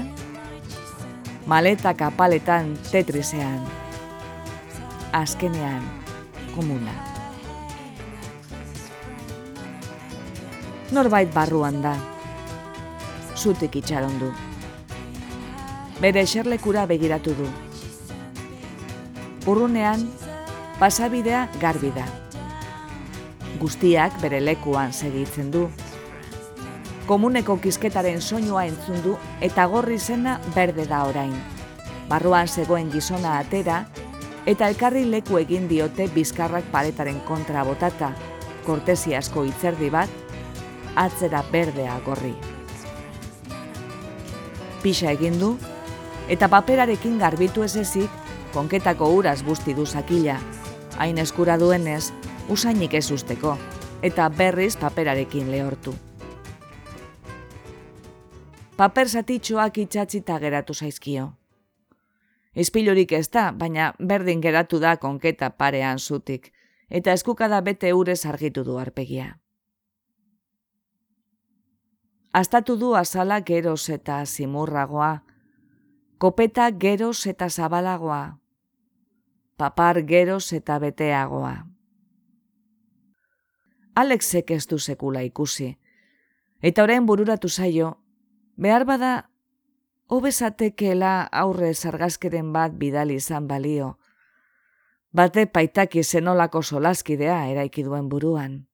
[1.46, 3.62] maleta kapaletan tetrisean.
[5.16, 5.84] Azkenean,
[6.56, 6.96] komuna.
[10.92, 11.96] Norbait barruan da.
[13.36, 14.34] Zutik itxaron du.
[16.02, 17.48] Bere eserlekura begiratu du.
[19.48, 20.04] Urrunean,
[20.80, 22.04] pasabidea garbi da.
[23.60, 25.70] Guztiak bere lekuan segitzen du.
[27.08, 29.14] Komuneko kizketaren soinua entzun du
[29.46, 31.36] eta gorri zena berde da orain.
[32.10, 33.86] Barruan zegoen gizona atera
[34.46, 38.12] eta elkarri leku egin diote bizkarrak paretaren kontra botata,
[38.66, 40.10] kortesi asko hitzerdi bat,
[40.96, 42.34] atzera berdea gorri.
[44.84, 45.56] Pisa egin du,
[46.30, 48.22] eta paperarekin garbitu ez ezik,
[48.54, 50.38] konketako uraz guzti du zakila,
[50.98, 52.12] hain eskura duenez,
[52.50, 53.58] usainik ez usteko,
[54.02, 55.96] eta berriz paperarekin lehortu.
[58.78, 61.30] Paper zatitxoak itxatzita geratu zaizkio.
[62.56, 66.52] Izpilurik ez da, baina berdin geratu da konketa parean zutik,
[66.90, 69.38] eta eskukada bete urez argitu du arpegia.
[72.36, 75.24] Aztatu du azala geroz eta zimurragoa,
[76.18, 78.40] kopeta geroz eta zabalagoa,
[79.58, 81.56] papar geroz eta beteagoa.
[83.96, 85.78] Alexek ez du sekula ikusi,
[86.62, 87.96] eta orain bururatu zaio,
[88.58, 89.30] behar bada
[90.08, 93.96] hobezatekeela aurre zargazkeren bat bidali izan balio.
[95.16, 98.66] Bate paitaki zenolako solaskidea eraiki duen buruan.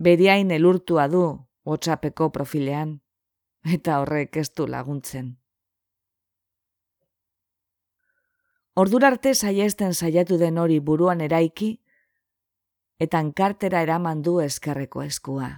[0.00, 1.24] Beriain elurtua du,
[1.68, 3.02] WhatsAppeko profilean,
[3.68, 5.39] eta horrek ez du laguntzen.
[8.80, 11.68] Ordurarte saiesten saiatu den hori buruan eraiki,
[13.04, 15.48] eta enkartera eraman du eskerreko eskua.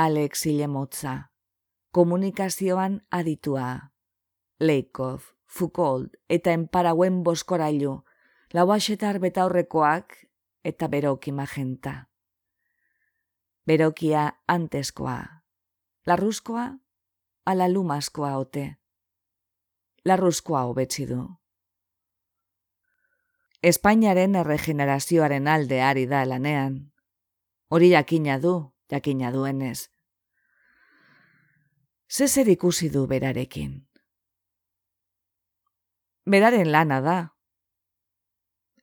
[0.00, 1.14] Alex Ilemotza,
[1.90, 3.70] komunikazioan aditua.
[4.60, 7.96] Leikov, Foucault eta enparauen boskorailu,
[8.54, 10.16] lauaxetar betaurrekoak
[10.64, 11.96] eta beroki magenta.
[13.66, 15.18] Berokia anteskoa,
[16.06, 16.70] larruzkoa,
[17.46, 18.68] ala lumazkoa ote.
[20.04, 21.22] Larruzkoa hobetzi du.
[23.64, 26.74] Espainiaren erregenerazioaren alde ari da lanean.
[27.72, 28.52] Hori jakina du,
[28.92, 29.88] jakina duenez.
[32.12, 33.78] Zezer ikusi du berarekin.
[36.28, 37.16] Beraren lana da.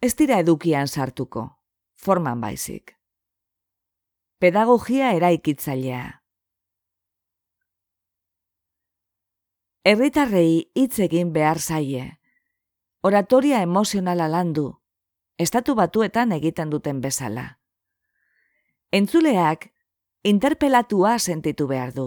[0.02, 1.46] Ez dira edukian sartuko,
[1.94, 2.96] forman baizik.
[4.42, 6.21] Pedagogia eraikitzailea.
[9.84, 12.20] Herritarrei hitz egin behar zaie.
[13.02, 14.68] Oratoria emozionala landu,
[15.42, 17.46] estatu batuetan egiten duten bezala.
[18.94, 19.72] Entzuleak
[20.22, 22.06] interpelatua sentitu behar du.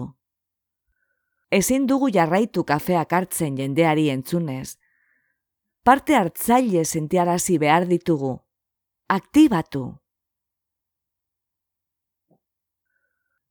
[1.51, 4.77] Ezin dugu jarraitu kafeak hartzen jendeari entzunez.
[5.83, 8.37] Parte hartzaile sentiarazi behar ditugu.
[9.09, 9.85] Aktibatu.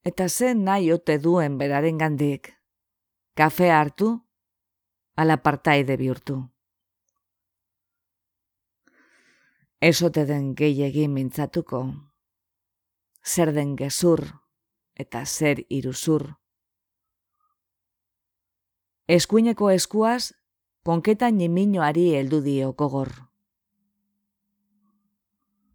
[0.04, 2.54] Eta zen nahi ote duen beraren gandik.
[3.34, 4.20] Kafe hartu,
[5.16, 6.36] ala partaide bihurtu.
[9.82, 11.80] Esote den gehiegi mintzatuko.
[13.26, 14.22] Zer den gezur
[14.94, 16.28] eta zer iruzur.
[19.08, 20.30] Eskuineko eskuaz,
[20.86, 23.10] konketa niminoari heldu dio gogor.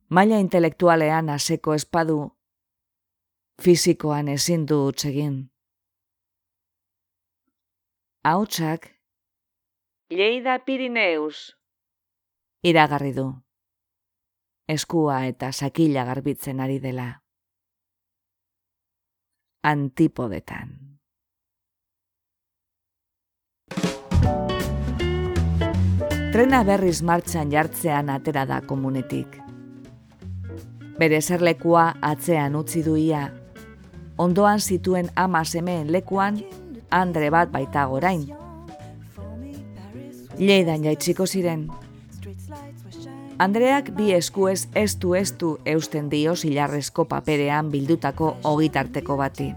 [0.09, 2.19] Maila intelektualean aseko espadu,
[3.61, 5.49] fizikoan ezin du utzegin
[8.23, 8.89] hautsak
[10.11, 11.55] Lleida Pirineus
[12.63, 13.29] iragarri du.
[14.67, 17.21] Eskua eta sakila garbitzen ari dela.
[19.63, 20.99] Antipodetan.
[26.33, 29.39] Trena berriz martxan jartzean atera da komunetik.
[30.99, 33.29] Bere zerlekua atzean utzi duia,
[34.17, 36.43] ondoan zituen ama semeen lekuan
[36.91, 38.25] andre bat baita gorain.
[40.39, 41.67] Lleidan jaitsiko ziren.
[43.39, 49.53] Andreak bi eskuez estu estu eusten dio zilarrezko paperean bildutako ogitarteko bati.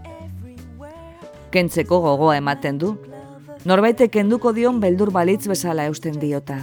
[1.51, 2.95] Kentzeko gogoa ematen du,
[3.65, 6.57] norbete kenduko dion beldur balitz bezala eusten diota.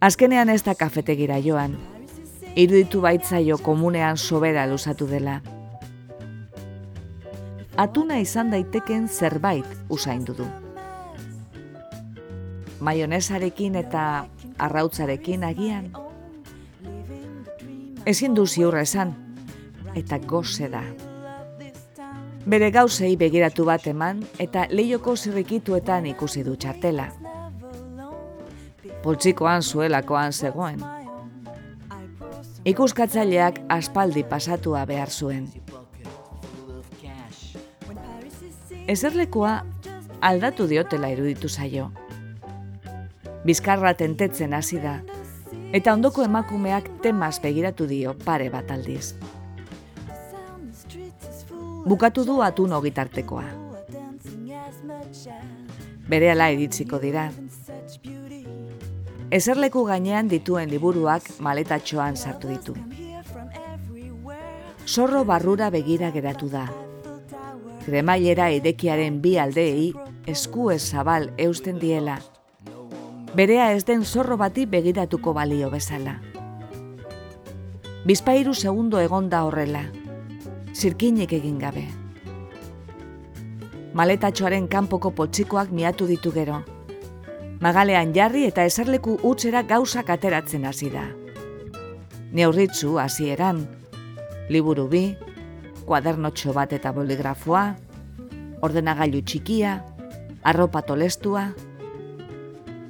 [0.00, 1.74] Azkenean ez da kafetegira joan,
[2.54, 5.40] iruditu baitzaio komunean sobera luzatu dela
[7.78, 10.46] atuna izan daiteken zerbait usaindu du.
[12.80, 14.02] Maionesarekin eta
[14.58, 15.92] arrautzarekin agian.
[18.06, 19.14] Ezin du ziurra esan,
[19.94, 20.82] eta goze da.
[22.48, 27.10] Bere gauzei begiratu bat eman eta lehioko zirrikituetan ikusi du txartela.
[29.02, 30.82] Poltsikoan zuelakoan zegoen.
[32.64, 35.46] Ikuskatzaileak aspaldi pasatua behar zuen.
[38.88, 39.52] Ezerlekoa
[40.20, 41.90] aldatu diotela iruditu zaio.
[43.44, 44.94] Bizkarra tentetzen hasi da,
[45.76, 49.12] eta ondoko emakumeak temaz begiratu dio pare bat aldiz.
[51.88, 53.44] Bukatu du atun ogitartekoa.
[56.08, 57.28] Bere ala iritziko dira.
[59.30, 62.74] Ezerleku gainean dituen liburuak maletatxoan sartu ditu.
[64.88, 66.64] Zorro barrura begira geratu da,
[67.88, 69.92] kremailera edekiaren bi aldeei
[70.28, 72.18] esku zabal eusten diela.
[73.34, 76.18] Berea ez den zorro bati begiratuko balio bezala.
[78.04, 79.86] Bizpairu segundo egonda horrela,
[80.74, 81.86] zirkinik egin gabe.
[83.94, 86.60] Maletatxoaren kanpoko potxikoak miatu ditu gero.
[87.60, 91.06] Magalean jarri eta eserleku utzera gauzak ateratzen hasi da.
[92.32, 93.64] Neurritzu hasieran,
[94.48, 95.16] liburu bi,
[95.88, 97.64] kuadernotxo bat eta boligrafoa,
[98.64, 99.78] ordenagailu txikia,
[100.44, 101.48] arropa tolestua.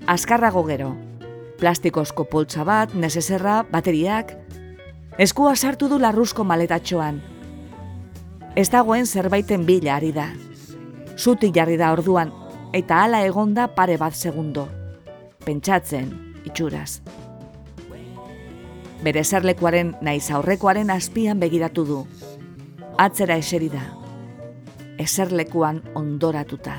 [0.09, 0.93] Azkarrago gero,
[1.61, 4.35] plastikozko poltsa bat, nesezerra, bateriak,
[5.19, 7.21] eskua sartu du larruzko maletatxoan.
[8.59, 10.31] Ez dagoen zerbaiten bila ari da.
[11.19, 12.33] Zutik jarri da orduan,
[12.75, 14.67] eta hala egonda pare bat segundo.
[15.45, 16.11] Pentsatzen,
[16.49, 17.01] itxuraz.
[19.05, 22.01] Bere zerlekuaren naiz aurrekoaren azpian begiratu du
[22.99, 23.85] atzera eseri da,
[24.99, 26.75] eserlekuan ondoratuta.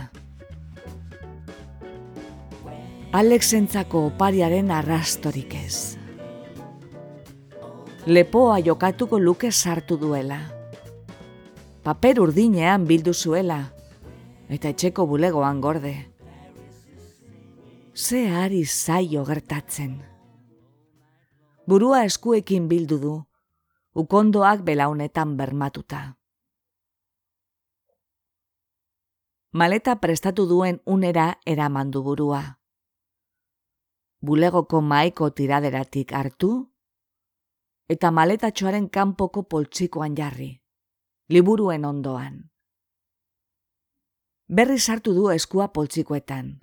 [3.15, 5.95] Alexentzako opariaren arrastorik ez.
[8.05, 10.41] Lepoa jokatuko luke sartu duela.
[11.87, 13.61] Paper urdinean bildu zuela,
[14.49, 15.95] eta etxeko bulegoan gorde.
[17.95, 20.01] Ze ari zaio gertatzen.
[21.65, 23.15] Burua eskuekin bildu du,
[23.93, 26.17] ukondoak belaunetan bermatuta.
[29.51, 32.59] Maleta prestatu duen unera eramandu burua.
[34.21, 36.69] Bulegoko maiko tiraderatik hartu,
[37.89, 40.51] eta maletatxoaren kanpoko poltsikoan jarri,
[41.29, 42.43] liburuen ondoan.
[44.49, 46.59] Berri sartu du eskua poltsikoetan.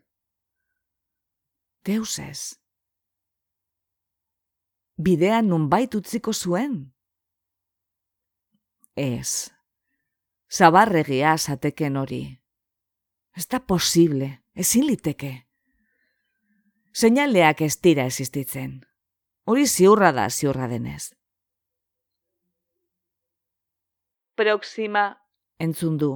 [1.86, 2.58] Deus ez.
[4.98, 6.95] Bidean nunbait utziko zuen?
[8.96, 9.52] Ez.
[10.48, 12.22] Zabarregia zateken hori.
[13.36, 15.32] Ez da posible, ezin liteke.
[16.96, 18.80] Seinaleak ez dira existitzen.
[19.44, 21.12] Hori ziurra da ziurra denez.
[24.34, 25.04] Proxima
[25.60, 26.10] entzun du.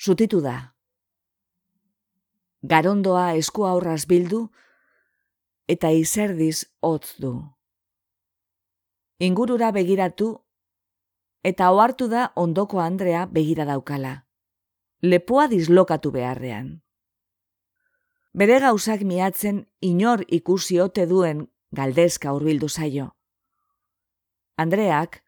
[0.00, 0.74] Zutitu da.
[2.62, 4.46] Garondoa esku aurraz bildu
[5.68, 7.34] eta izerdiz hotz du.
[9.20, 10.38] Ingurura begiratu
[11.42, 14.26] eta ohartu da ondoko Andrea begira daukala.
[15.02, 16.82] Lepoa dislokatu beharrean.
[18.32, 23.08] Bere gauzak miatzen inor ikusi ote duen galdezka hurbildu zaio.
[24.56, 25.22] Andreak,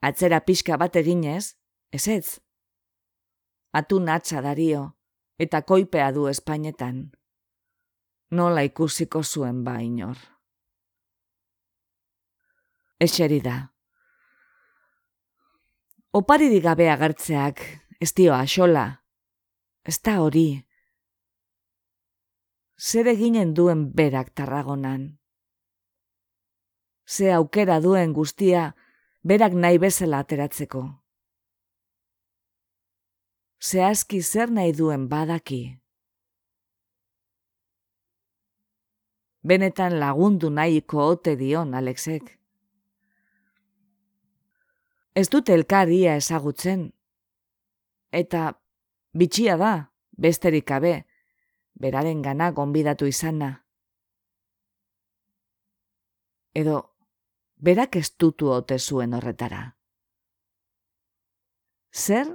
[0.00, 1.56] atzera pixka bat eginez,
[1.90, 2.40] ezetz.
[3.72, 4.92] Atu natza dario,
[5.38, 7.10] eta koipea du espainetan.
[8.30, 10.18] Nola ikusiko zuen ba inor.
[13.00, 13.73] Eseri da.
[16.14, 17.60] Opari gabe agertzeak,
[17.98, 18.84] ez dio axola.
[19.82, 20.62] Ez da hori.
[22.78, 25.08] Zer eginen duen berak tarragonan.
[27.04, 28.62] Ze aukera duen guztia,
[29.26, 30.84] berak nahi bezala ateratzeko.
[33.58, 35.60] Zehazki zer nahi duen badaki.
[39.42, 42.43] Benetan lagundu nahiko ote dion, Alexek.
[45.14, 46.88] Ez dut elkaria ezagutzen.
[48.10, 48.48] Eta
[49.14, 49.74] bitxia da,
[50.18, 50.94] besterik abe,
[51.78, 53.50] beraren gana gonbidatu izana.
[56.54, 56.80] Edo,
[57.56, 59.62] berak ez dutu ote zuen horretara.
[61.94, 62.34] Zer?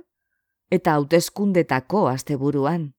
[0.71, 2.93] Eta hauteskundetako asteburuan.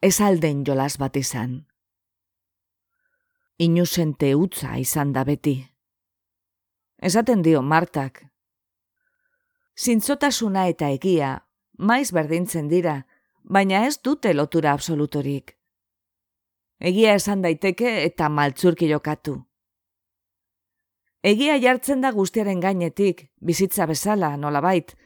[0.00, 1.56] Ez alden jolas bat izan.
[3.58, 5.56] Inusente utza izan da beti
[7.06, 8.24] esaten dio Martak.
[9.78, 11.36] Zintzotasuna eta egia,
[11.78, 12.96] maiz berdintzen dira,
[13.44, 15.52] baina ez dute lotura absolutorik.
[16.80, 19.36] Egia esan daiteke eta maltzurki jokatu.
[21.22, 24.96] Egia jartzen da guztiaren gainetik, bizitza bezala, nolabait,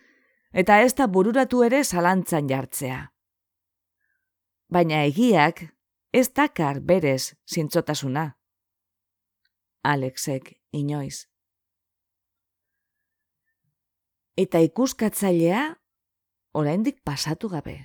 [0.52, 3.00] eta ez da bururatu ere zalantzan jartzea.
[4.72, 5.66] Baina egiak
[6.12, 8.30] ez dakar berez zintzotasuna.
[9.84, 11.29] Alexek inoiz
[14.36, 15.62] eta ikuskatzailea
[16.54, 17.76] oraindik pasatu gabe.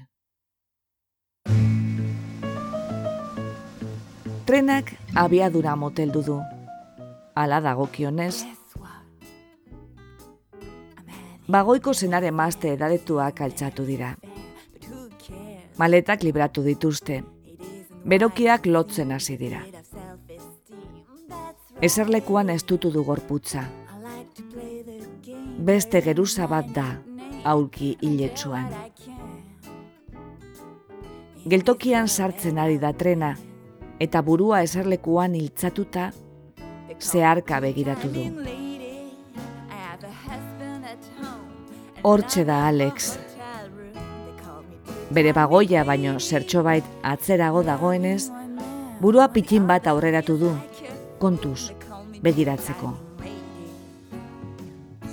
[4.45, 6.41] Trenak abiadura moteldu du.
[7.35, 8.45] Ala dagokionez.
[11.47, 14.15] Bagoiko zenare mazte edadetuak altzatu dira.
[15.77, 17.23] Maletak libratu dituzte.
[18.05, 19.63] Berokiak lotzen hasi dira.
[21.81, 23.65] Eserlekuan ez dutu du gorputza
[25.65, 26.85] beste geruza bat da
[27.49, 28.67] aulki hiletsuan.
[31.49, 33.31] Geltokian sartzen ari da trena
[34.01, 36.11] eta burua eserlekuan hiltzatuta
[36.99, 38.25] zeharka begiratu du.
[42.05, 43.15] Hortxe da Alex.
[45.17, 48.29] Bere bagoia baino zertxobait atzerago dagoenez,
[49.01, 50.53] burua pitin bat aurreratu du,
[51.21, 51.71] kontuz,
[52.21, 53.04] begiratzeko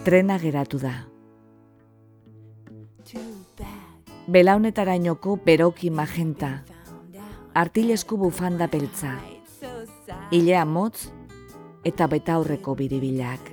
[0.04, 0.92] trena geratu da.
[4.26, 6.50] Belaunetarainoko beroki magenta,
[7.54, 9.12] artilesku bufanda beltza,
[10.34, 11.08] ilea motz
[11.86, 13.52] eta betaurreko biribilak.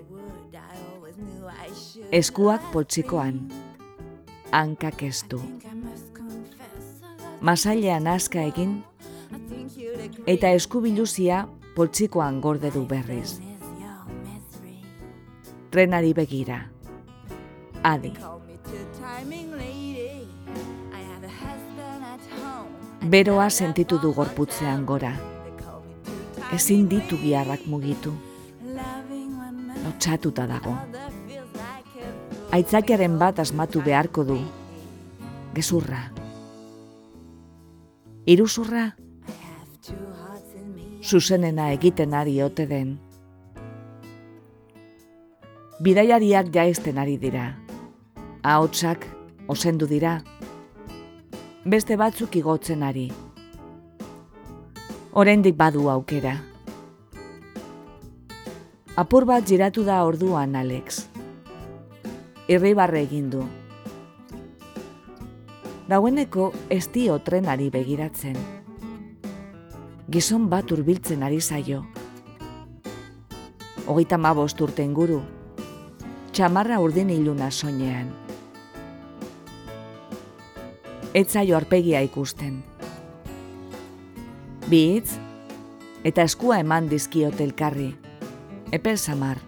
[2.11, 3.43] Eskuak poltsikoan,
[4.51, 5.41] hankak estu.
[7.41, 8.79] Masailean aska egin,
[10.25, 11.45] eta eskubiluzia
[11.75, 13.48] poltsikoan gorde du berriz
[15.70, 16.67] trenari begira.
[17.84, 18.13] Adi.
[23.09, 25.13] Beroa sentitu du gorputzean gora.
[26.53, 28.13] Ezin ditu giarrak mugitu.
[29.86, 30.76] Lotxatuta dago.
[32.51, 34.39] Aitzakiaren bat asmatu beharko du.
[35.53, 36.09] Gezurra.
[38.26, 38.89] Iruzurra.
[40.99, 42.97] Zuzenena egiten ari ote den
[45.80, 47.55] bidaiariak jaizten ari dira.
[48.43, 49.07] Ahotsak
[49.47, 50.19] osendu dira.
[51.63, 53.07] Beste batzuk igotzen ari.
[55.15, 56.36] Oraindik badu aukera.
[58.99, 61.05] Apur bat giratu da orduan, Alex.
[62.51, 63.45] Irribarre egin du.
[65.88, 68.36] Daueneko ez dio trenari begiratzen.
[70.11, 71.86] Gizon bat urbiltzen ari zaio.
[73.88, 75.21] Hogeita mabost urte inguru.
[76.39, 78.13] Txamarra urdin iluna soinean.
[81.11, 82.53] Etzaio arpegia ikusten.
[84.71, 85.17] Bitz,
[86.07, 87.89] eta eskua eman dizkiot elkarri.
[88.71, 89.43] Epe samar,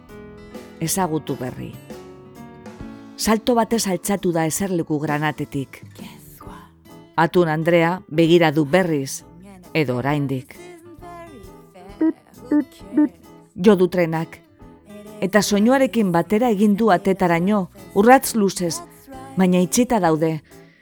[0.84, 1.70] ezagutu berri.
[3.16, 5.86] Salto batez altzatu da eserleku granatetik.
[7.16, 9.24] Atun Andrea begira du berriz,
[9.72, 10.58] edo oraindik.
[13.56, 14.42] Jo du trenak,
[15.22, 18.82] eta soinuarekin batera egin du atetaraino, urratz luzez,
[19.38, 20.40] baina itxita daude,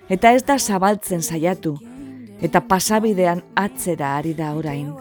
[0.10, 1.76] eta ez da zabaltzen saiatu,
[2.42, 4.94] eta pasabidean atzera ari da orain.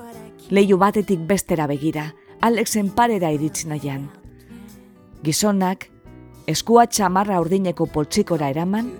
[0.50, 4.08] Leiu batetik bestera begira, Alexen parera iritsi nahian.
[5.22, 5.88] Gizonak,
[6.46, 8.92] eskua txamarra urdineko poltsikora eraman,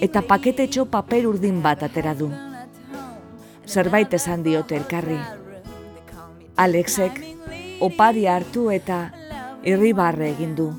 [0.00, 2.30] eta paketetxo paper urdin bat atera du.
[3.68, 5.18] Zerbait esan diote elkarri.
[6.56, 7.20] Alexek
[7.84, 9.17] opari hartu eta
[9.62, 10.70] irribarre egin du.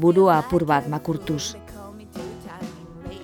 [0.00, 1.54] Burua apur bat makurtuz.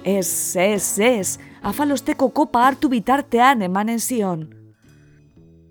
[0.05, 4.47] Ez, ez, ez, afalosteko kopa hartu bitartean emanen zion.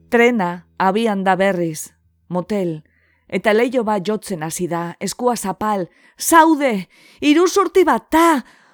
[0.09, 1.89] Trena, abian da berriz,
[2.29, 2.79] motel,
[3.27, 5.87] eta leio bat jotzen hasi da, eskua zapal,
[6.17, 6.87] zaude,
[7.21, 8.29] iruzurti bat ta,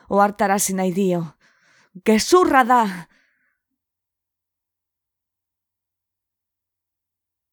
[0.10, 1.24] oartarazi nahi dio.
[2.06, 2.86] Gezurra da!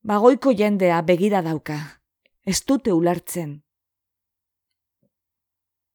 [0.02, 1.78] Bagoiko jendea begira dauka,
[2.44, 3.62] ez dute ulertzen.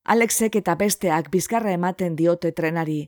[0.07, 3.01] Alexek eta besteak bizkarra ematen diote trenari,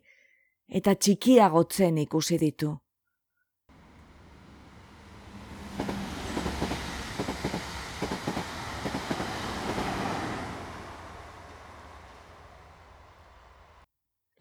[0.67, 2.75] eta txikiagotzen ikusi ditu.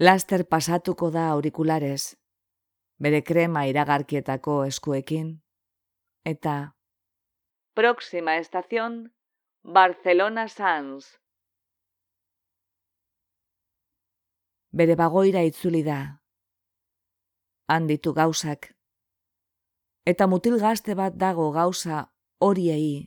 [0.00, 2.16] Laster pasatuko da aurikulares,
[3.02, 5.32] bere krema iragarkietako eskuekin,
[6.24, 6.54] eta
[7.78, 9.14] Próxima estación,
[9.62, 11.20] Barcelona Sans.
[14.72, 16.00] Bere bagoira itzuli da.
[17.68, 18.74] Handitu gauzak.
[20.04, 22.02] Eta mutil gazte bat dago gauza
[22.42, 23.06] horiei.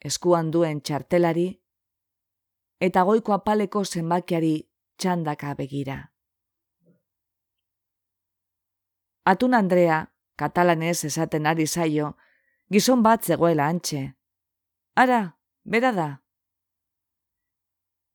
[0.00, 1.46] Eskuan duen txartelari.
[2.80, 4.56] Eta goiko apaleko zenbakiari
[4.96, 6.00] txandaka begira.
[9.28, 10.04] Atun Andrea,
[10.40, 12.14] katalanez esaten ari zaio,
[12.72, 14.00] gizon bat zegoela antxe.
[14.96, 15.20] Ara,
[15.64, 16.08] bera da.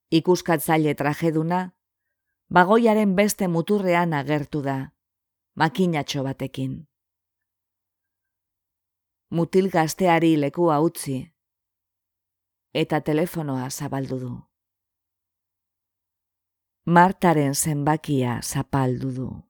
[0.10, 1.60] Ikuskatzaile trajeduna,
[2.49, 4.78] bagoiaren beste muturrean agertu da,
[5.62, 6.78] makinatxo batekin.
[9.30, 11.18] Mutil gazteari lekua utzi,
[12.74, 14.36] eta telefonoa zabaldu du.
[16.88, 19.47] Martaren zenbakia zapaldu du.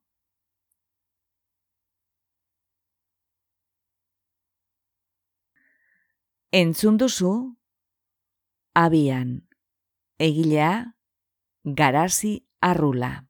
[6.54, 7.58] Entzun duzu,
[8.74, 9.50] abian,
[10.18, 10.96] egilea,
[11.66, 13.26] garazi arrula.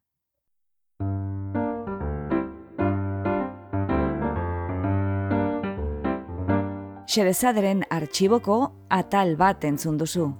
[7.10, 10.30] Xerezaderen artxiboko atal bat entzun duzu.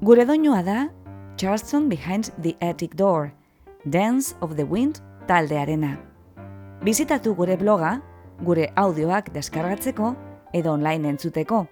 [0.00, 0.92] Gure doinua da,
[1.36, 3.32] Charleston Behind the Attic Door,
[3.84, 5.96] Dance of the Wind taldearena.
[6.84, 8.00] Bizitatu gure bloga,
[8.44, 10.14] gure audioak deskargatzeko
[10.52, 11.66] edo online entzuteko.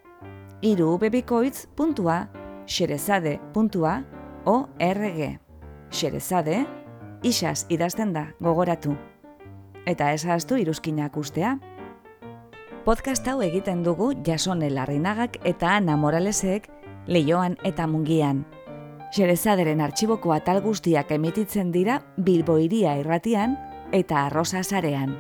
[0.65, 0.97] Iru
[2.65, 5.39] xerezade.org
[5.91, 6.67] Xerezade,
[7.23, 8.95] isaz idazten da, gogoratu.
[9.85, 11.59] Eta ezaztu iruzkinak ustea.
[12.87, 16.71] Podcast hau egiten dugu jasone larrinagak eta ana moralesek
[17.07, 18.47] leioan eta mungian.
[19.13, 23.59] Xerezaderen artxiboko atal guztiak emititzen dira Bilbo iria irratian
[23.93, 25.15] eta arrosa zarean.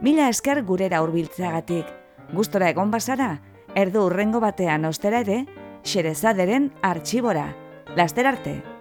[0.00, 1.84] Mila esker gurera hurbiltzeagatik,
[2.32, 3.42] gustora egon bazara,
[3.74, 5.44] erdu urrengo batean ostera ere,
[5.84, 7.46] Xerezaderen artxibora.
[7.96, 8.77] Laster arte!